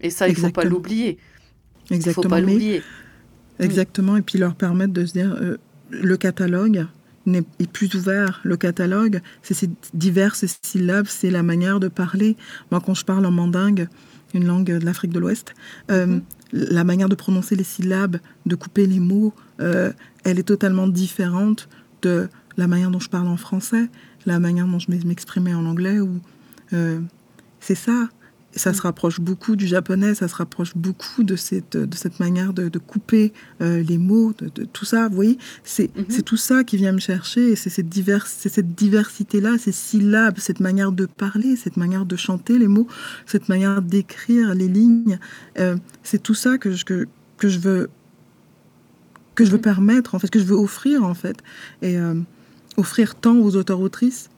[0.00, 0.70] Et ça, il ne faut pas Exactement.
[0.70, 1.18] l'oublier.
[1.90, 2.30] Il ne faut Exactement.
[2.30, 2.82] pas l'oublier.
[3.58, 4.16] Exactement.
[4.16, 5.58] Et puis leur permettre de se dire euh,
[5.90, 6.86] le catalogue
[7.26, 8.40] n'est est plus ouvert.
[8.44, 12.36] Le catalogue, c'est ces diverses syllabes, c'est la manière de parler.
[12.70, 13.88] Moi, quand je parle en mandingue,
[14.32, 15.54] une langue de l'Afrique de l'Ouest,
[15.90, 16.22] euh, Mhm.
[16.52, 19.92] la manière de prononcer les syllabes, de couper les mots, euh,
[20.24, 21.68] elle est totalement différente
[22.02, 23.88] de la manière dont je parle en français,
[24.26, 26.00] la manière dont je m'exprimais en anglais.
[26.00, 26.20] Ou,
[26.72, 27.00] euh,
[27.60, 28.08] c'est ça.
[28.56, 32.52] Ça se rapproche beaucoup du japonais, ça se rapproche beaucoup de cette, de cette manière
[32.52, 33.32] de, de couper
[33.62, 35.08] euh, les mots, de, de tout ça.
[35.08, 36.06] Vous voyez, c'est Mhm.
[36.08, 37.54] c'est tout ça qui vient me chercher.
[37.54, 42.58] C'est cette, divers, cette diversité-là, ces syllabes, cette manière de parler, cette manière de chanter
[42.58, 42.88] les mots,
[43.24, 45.20] cette manière d'écrire les lignes.
[45.60, 47.88] Euh, c'est tout ça que je, que, que je veux
[49.36, 49.62] que je veux Mhm.
[49.62, 51.36] permettre, en fait, que je veux offrir, en fait.
[51.82, 52.14] Et euh,
[52.76, 54.30] offrir tant aux auteurs-autrices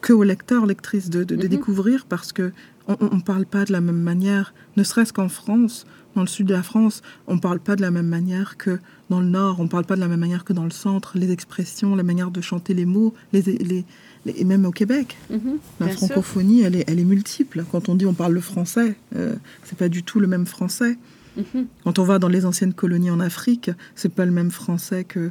[0.00, 1.48] que aux lecteurs, lectrices de, Mhm.
[1.48, 2.52] découvrir parce que
[2.86, 6.46] on ne parle pas de la même manière, ne serait-ce qu'en France, dans le sud
[6.46, 8.78] de la France, on ne parle pas de la même manière que
[9.10, 11.18] dans le nord, on ne parle pas de la même manière que dans le centre,
[11.18, 13.84] les expressions, la manière de chanter les mots, les, les,
[14.24, 15.18] les- et même au Québec.
[15.28, 17.64] Mhm, La francophonie, elle est, elle est multiple.
[17.70, 20.96] Quand on dit on parle le français, euh, c'est pas du tout le même français.
[21.36, 25.04] Mhm, Quand on va dans les anciennes colonies en Afrique, c'est pas le même français
[25.04, 25.30] que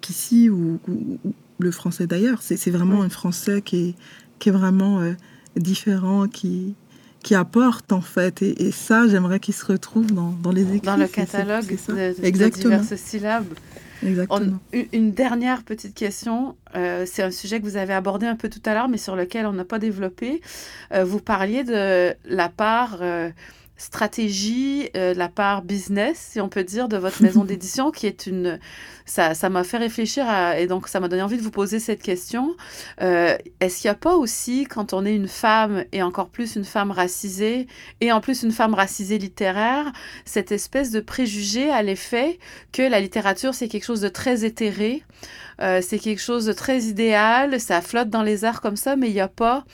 [0.00, 0.80] qu'ici ou
[1.58, 2.40] le français d'ailleurs.
[2.42, 3.06] C'est vraiment Oui.
[3.06, 3.94] un français qui est,
[4.38, 5.12] qui est vraiment euh,
[5.56, 6.74] différent, qui,
[7.22, 8.42] qui apporte en fait.
[8.42, 10.80] Et, et ça, j'aimerais qu'il se retrouve dans, dans les écrits.
[10.80, 11.92] Dans le catalogue ça.
[11.92, 12.76] de, de Exactement.
[12.78, 13.46] diverses syllabes.
[14.06, 14.60] Exactement.
[14.72, 16.54] une- une dernière petite question.
[16.76, 19.16] euh, c'est un sujet que vous avez abordé un peu tout à l'heure, mais sur
[19.16, 20.40] lequel on n'a pas développé.
[20.94, 22.98] Euh, vous parliez de la part
[23.78, 28.26] stratégie, euh, la part business, si on peut dire, de votre maison d'édition, qui est
[28.26, 28.58] une...
[29.06, 31.78] Ça ça m'a fait réfléchir à- et donc ça m'a donné envie de vous poser
[31.80, 32.54] cette question.
[33.00, 36.56] Euh, Est-ce qu'il n'y a pas aussi, quand on est une femme, et encore plus
[36.56, 37.66] une femme racisée,
[38.02, 39.90] et en plus une femme racisée littéraire,
[40.26, 42.38] cette espèce de préjugé à l'effet
[42.72, 45.02] que la littérature, c'est quelque chose de très éthéré,
[45.62, 49.08] euh, c'est quelque chose de très idéal, ça flotte dans les airs comme ça, mais
[49.08, 49.64] il n'y a pas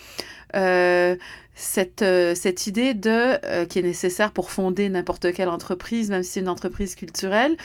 [0.54, 1.16] euh,
[1.54, 6.22] cette, euh, cette idée de euh, qui est nécessaire pour fonder n'importe quelle entreprise, même
[6.22, 7.56] si c'est une entreprise culturelle.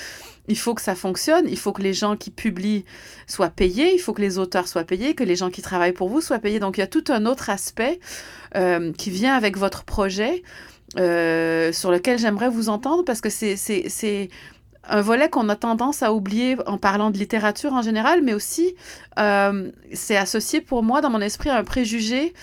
[0.48, 2.86] Il faut que ça fonctionne, il faut que les gens qui publient
[3.28, 6.10] soient payés, il faut que les auteurs soient payés, que les gens qui travaillent pour
[6.10, 6.60] vous soient payés.
[6.60, 8.00] Donc il y a tout un autre aspect
[8.56, 10.44] euh, qui vient avec votre projet
[10.98, 14.30] euh, sur lequel j'aimerais vous entendre parce que c'est-
[14.90, 18.76] un volet qu'on a tendance à oublier en parlant de littérature en général, mais aussi
[19.20, 22.34] euh, c'est associé pour moi dans mon esprit à un préjugé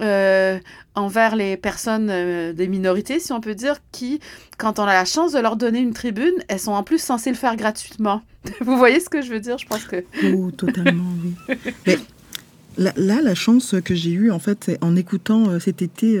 [0.00, 0.58] euh,
[0.94, 4.20] envers les personnes euh, des minorités, si on peut dire, qui,
[4.58, 7.30] quand on a la chance de leur donner une tribune, elles sont en plus censées
[7.30, 8.22] le faire gratuitement.
[8.60, 9.58] Vous voyez ce que je veux dire?
[9.58, 10.04] Je pense que...
[10.34, 11.56] Oh, totalement, oui.
[11.86, 11.98] Mais
[12.78, 16.18] là, là, la chance que j'ai eue, en fait, en écoutant cet été,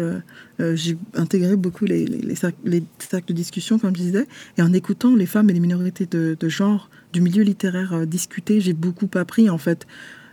[0.60, 4.26] euh, j'ai intégré beaucoup les, les, les cercles, les cercles de discussion, comme je disais,
[4.58, 8.04] et en écoutant les femmes et les minorités de, de genre du milieu littéraire euh,
[8.04, 9.86] discuter, j'ai beaucoup appris, en fait.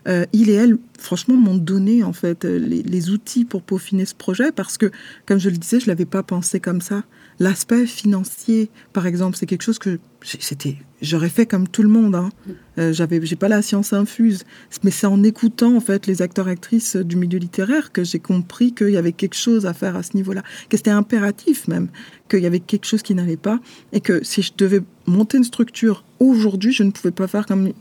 [0.08, 4.16] Euh, il et elle, franchement, m'ont donné en fait euh, les, outils pour peaufiner ce
[4.16, 4.92] projet parce que,
[5.26, 7.04] comme je le disais, je l'avais pas pensé comme ça.
[7.40, 12.16] l'aspect financier, par exemple, c'est quelque chose que c'était, j'aurais fait comme tout le monde.
[12.16, 12.30] Hein.
[12.78, 14.46] Euh, j'avais, j'ai pas la science infuse,
[14.84, 18.74] mais c'est en écoutant en fait les acteurs actrices du milieu littéraire que j'ai compris
[18.74, 21.90] qu'il y avait quelque chose à faire à ce niveau-là, que c'était impératif même,
[22.30, 23.60] qu'il y avait quelque chose qui n'allait pas,
[23.94, 27.72] et que si je devais monter une structure aujourd'hui, je ne pouvais pas faire comme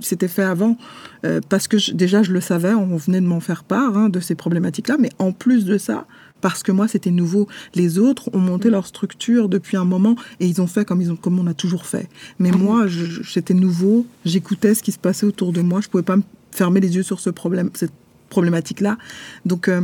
[0.00, 0.76] c'était fait avant,
[1.24, 4.20] euh, parce que déjà je le savais, on venait de m'en faire part hein, de
[4.20, 6.06] ces problématiques-là, mais en plus de ça,
[6.40, 10.46] parce que moi c'était nouveau, les autres ont monté leur structure depuis un moment et
[10.46, 12.08] ils ont fait comme, ils ont, comme on a toujours fait.
[12.38, 12.58] Mais mhm.
[12.58, 16.22] moi, j'étais nouveau, j'écoutais ce qui se passait autour de moi, je pouvais pas me
[16.50, 17.92] fermer les yeux sur ce problème, cette
[18.28, 18.98] problématique-là.
[19.44, 19.82] Donc, euh,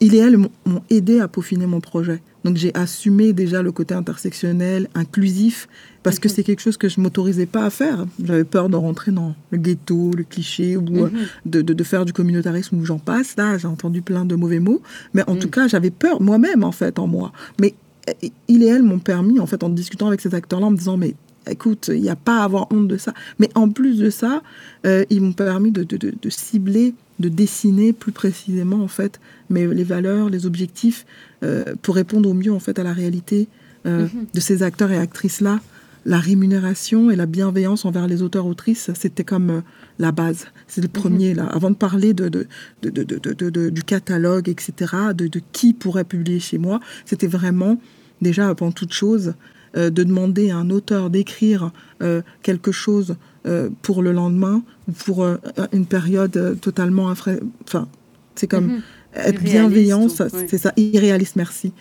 [0.00, 2.22] il et elle m'ont aidé à peaufiner mon projet.
[2.44, 5.68] Donc j'ai assumé déjà le côté intersectionnel, inclusif,
[6.02, 6.34] parce que mhm.
[6.34, 8.06] c'est quelque chose que je m'autorisais pas à faire.
[8.22, 11.26] J'avais peur de rentrer dans le ghetto, le cliché, ou euh, mhm.
[11.46, 13.36] de, de, faire du communautarisme où j'en passe.
[13.36, 14.80] Là, j'ai entendu plein de mauvais mots,
[15.12, 15.52] mais en tout mhm.
[15.52, 17.32] cas, j'avais peur moi-même, en fait, en moi.
[17.60, 17.74] Mais
[18.08, 20.76] euh, il et elle m'ont permis, en fait, en discutant avec ces acteurs-là, en me
[20.76, 21.14] disant, mais
[21.48, 23.12] écoute, il n'y a pas à avoir honte de ça.
[23.38, 24.42] Mais en plus de ça,
[24.86, 29.66] euh, ils m'ont permis de, de, de, cibler, de dessiner plus précisément, en fait, mais
[29.66, 31.06] les valeurs, les objectifs,
[31.42, 33.48] euh, pour répondre au mieux, en fait, à la réalité
[33.86, 34.26] euh, mhm.
[34.34, 35.60] de ces acteurs et actrices-là.
[36.06, 39.62] La rémunération et la bienveillance envers les auteurs-autrices, c'était comme
[39.98, 40.46] la base.
[40.66, 40.92] C'est le mhm.
[40.92, 41.44] premier, là.
[41.46, 47.78] Avant de parler du catalogue, etc., de, qui pourrait publier chez moi, c'était vraiment,
[48.22, 49.34] déjà, avant toute chose,
[49.74, 51.70] de demander à un auteur d'écrire
[52.02, 53.16] euh, quelque chose
[53.46, 55.26] euh, pour le lendemain ou pour
[55.72, 57.06] une période totalement...
[57.06, 57.88] Enfin,
[58.34, 58.66] c'est comme...
[58.66, 58.82] Mhm.
[59.14, 61.72] être bienveillant, c'est ça, irréaliste, merci.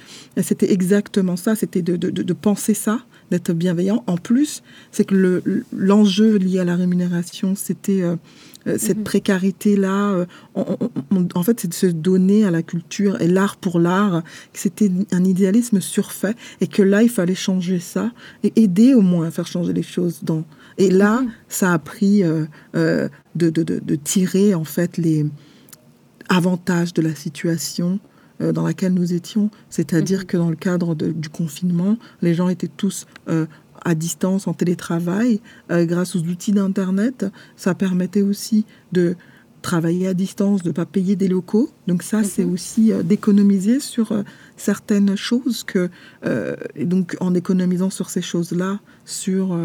[0.41, 3.01] C'était exactement ça, c'était de, de, de, penser ça,
[3.31, 4.03] d'être bienveillant.
[4.07, 5.41] En plus, c'est que
[5.75, 8.15] l'enjeu lié à la rémunération, c'était euh,
[8.77, 9.03] cette mhm.
[9.03, 10.11] précarité-là.
[10.11, 10.25] Euh,
[10.55, 14.23] en fait, c'est de se donner à la culture et l'art pour l'art.
[14.53, 18.11] C'était un idéalisme surfait et que là, il fallait changer ça
[18.43, 20.19] et aider au moins à faire changer les choses.
[20.23, 20.43] Dans...
[20.77, 21.31] Et là, mhm.
[21.47, 25.25] ça a pris euh, de, de, de, tirer en fait les
[26.27, 27.99] avantages de la situation
[28.39, 30.25] dans laquelle nous étions, c'est-à-dire mhm.
[30.25, 33.05] que dans le cadre du confinement, les gens étaient tous
[33.83, 35.39] à distance, en télétravail,
[35.71, 37.25] euh, grâce aux outils d'Internet.
[37.55, 39.15] Ça permettait aussi de
[39.61, 41.69] travailler à distance, de ne pas payer des locaux.
[41.87, 42.53] Donc ça, c'est mhm.
[42.53, 44.23] aussi euh, d'économiser sur euh,
[44.55, 45.89] certaines choses que,
[46.75, 49.57] et donc en économisant sur ces choses-là, sur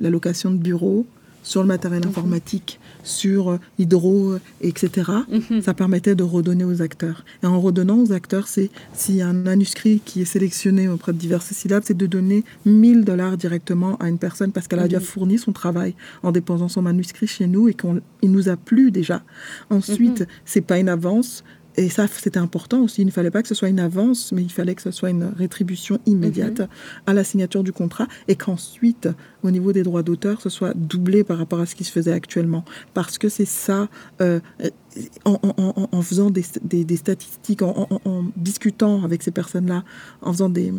[0.00, 1.06] la location de bureaux,
[1.46, 2.08] sur le matériel mhm.
[2.08, 5.12] informatique, sur euh, Hydro, euh, etc.
[5.30, 5.62] Mhm.
[5.62, 7.24] Ça permettait de redonner aux acteurs.
[7.44, 11.52] Et en redonnant aux acteurs, c'est si un manuscrit qui est sélectionné auprès de diverses
[11.52, 15.04] syllabes, c'est de donner 1000 dollars directement à une personne parce qu'elle a déjà mhm.
[15.04, 15.94] fourni son travail
[16.24, 19.22] en déposant son manuscrit chez nous et qu'il nous a plu déjà.
[19.70, 21.44] Ensuite, c'est pas une avance,
[21.76, 23.02] et ça, c'était important aussi.
[23.02, 25.10] Il ne fallait pas que ce soit une avance, mais il fallait que ce soit
[25.10, 26.68] une rétribution immédiate mhm.
[27.06, 29.08] à la signature du contrat et qu'ensuite,
[29.42, 32.12] au niveau des droits d'auteur, ce soit doublé par rapport à ce qui se faisait
[32.12, 32.64] actuellement.
[32.94, 33.88] Parce que c'est ça,
[34.22, 34.40] euh,
[35.24, 36.42] en, faisant des,
[36.96, 39.84] statistiques, en, discutant avec ces personnes-là,
[40.22, 40.72] en faisant des...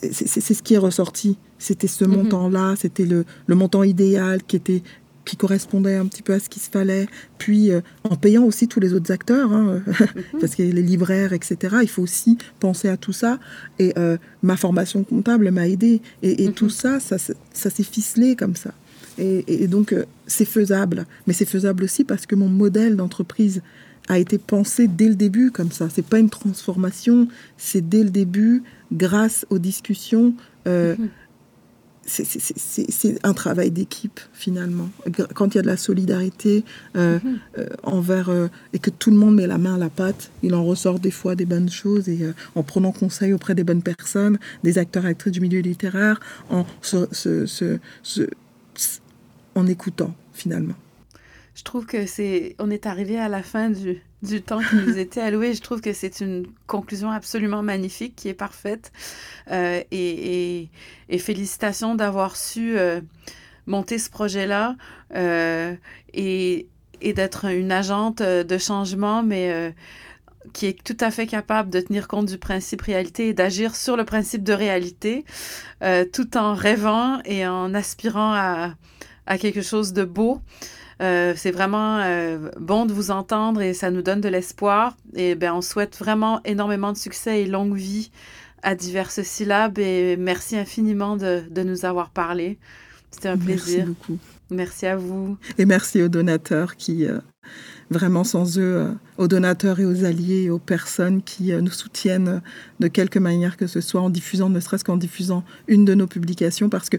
[0.00, 1.38] C'est ce qui est ressorti.
[1.58, 2.16] C'était ce mhm.
[2.16, 4.82] montant-là, c'était le, le montant idéal qui était
[5.28, 7.06] qui correspondait un petit peu à ce qu'il se fallait,
[7.36, 10.40] puis euh, en payant aussi tous les autres acteurs, hein, mhm.
[10.40, 11.76] parce que les libraires, etc.
[11.82, 13.38] Il faut aussi penser à tout ça.
[13.78, 16.00] Et euh, ma formation comptable m'a aidé.
[16.22, 16.70] Et, et tout mhm.
[16.70, 18.72] ça, ça, ça s'est ficelé comme ça.
[19.18, 21.04] Et, donc, euh, c'est faisable.
[21.26, 23.60] Mais c'est faisable aussi parce que mon modèle d'entreprise
[24.08, 25.88] a été pensé dès le début comme ça.
[25.92, 28.62] C'est pas une transformation, c'est dès le début,
[28.92, 30.32] grâce aux discussions.
[30.66, 31.08] Mhm
[32.08, 34.88] c'est un travail d'équipe finalement.
[35.34, 36.64] Quand il y a de la solidarité
[36.96, 37.38] euh, mhm.
[37.58, 40.54] euh, envers euh, et que tout le monde met la main à la pâte, il
[40.54, 42.20] en ressort des fois des bonnes choses et
[42.54, 46.64] en prenant conseil auprès des bonnes personnes, des acteurs et actrices du milieu littéraire, en,
[49.54, 50.74] en écoutant finalement.
[51.54, 54.98] Je trouve que c'est, on est arrivé à la fin du, du temps qui nous
[54.98, 55.54] était alloué.
[55.54, 58.92] Je trouve que c'est une conclusion absolument magnifique qui est parfaite.
[59.50, 60.68] Euh, et,
[61.08, 63.00] et, félicitations d'avoir su euh,
[63.66, 64.76] monter ce projet-là
[65.14, 65.74] euh,
[66.14, 66.66] et,
[67.00, 69.74] et d'être une agente de changement, mais
[70.52, 73.96] qui est tout à fait capable de tenir compte du principe réalité et d'agir sur
[73.96, 75.24] le principe de réalité,
[76.12, 78.74] tout en rêvant et en aspirant à,
[79.26, 80.40] à quelque chose de beau.
[81.00, 84.96] Euh, c'est vraiment euh, bon de vous entendre et ça nous donne de l'espoir.
[85.14, 88.10] Et ben, on souhaite vraiment énormément de succès et longue vie
[88.62, 92.58] à diverses syllabes et merci infiniment de, de nous avoir parlé.
[93.10, 93.86] C'était un plaisir.
[93.86, 94.18] Merci beaucoup.
[94.50, 95.36] Merci à vous.
[95.58, 97.20] Et merci aux donateurs qui, euh,
[97.90, 102.40] vraiment sans eux, euh, aux donateurs et aux alliés aux personnes qui euh, nous soutiennent
[102.80, 106.06] de quelque manière que ce soit en diffusant, ne serait-ce qu'en diffusant une de nos
[106.06, 106.96] publications parce que,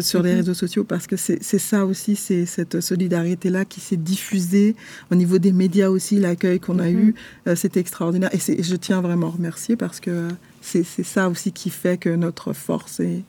[0.00, 0.36] sur les mhm.
[0.38, 4.74] réseaux sociaux, parce que c'est ça aussi, c'est cette solidarité-là qui s'est diffusée
[5.10, 6.98] au niveau des médias aussi, l'accueil qu'on a mhm.
[6.98, 7.14] eu,
[7.54, 8.30] c'était extraordinaire.
[8.32, 10.28] Et je tiens vraiment à remercier parce que
[10.60, 13.22] c'est ça aussi qui fait que notre force est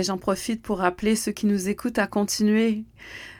[0.00, 2.84] j'en profite pour rappeler ceux qui nous écoutent à continuer,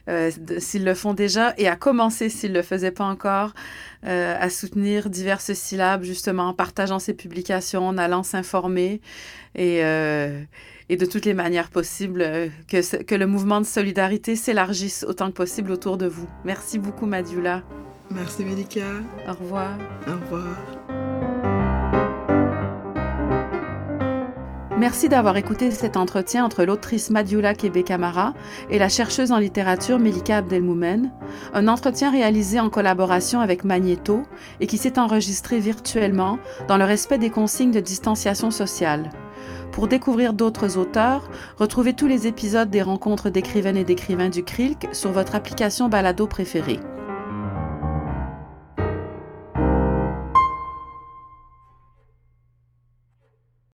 [0.08, 3.54] euh, s'ils le font déjà, et à commencer, s'ils ne le faisaient pas encore,
[4.04, 9.00] euh, à soutenir diverses syllabes, justement, en partageant ses publications, en allant s'informer,
[9.54, 10.42] et, euh,
[10.88, 15.36] et de toutes les manières possibles, que, que le mouvement de solidarité s'élargisse autant que
[15.36, 16.28] possible autour de vous.
[16.44, 17.62] Merci beaucoup, Madioula.
[18.10, 18.86] Merci, Melika.
[19.26, 19.78] Au revoir.
[20.06, 21.11] Au revoir.
[24.78, 28.32] Merci d'avoir écouté cet entretien entre l'autrice Madioula Kebe-Kamara
[28.70, 31.12] et la chercheuse en littérature Melika Abdelmoumen,
[31.52, 34.22] un entretien réalisé en collaboration avec Magneto
[34.60, 39.10] et qui s'est enregistré virtuellement dans le respect des consignes de distanciation sociale.
[39.72, 44.88] Pour découvrir d'autres auteurs, retrouvez tous les épisodes des rencontres d'écrivaines et d'écrivains du CRILC
[44.92, 46.80] sur votre application balado préférée.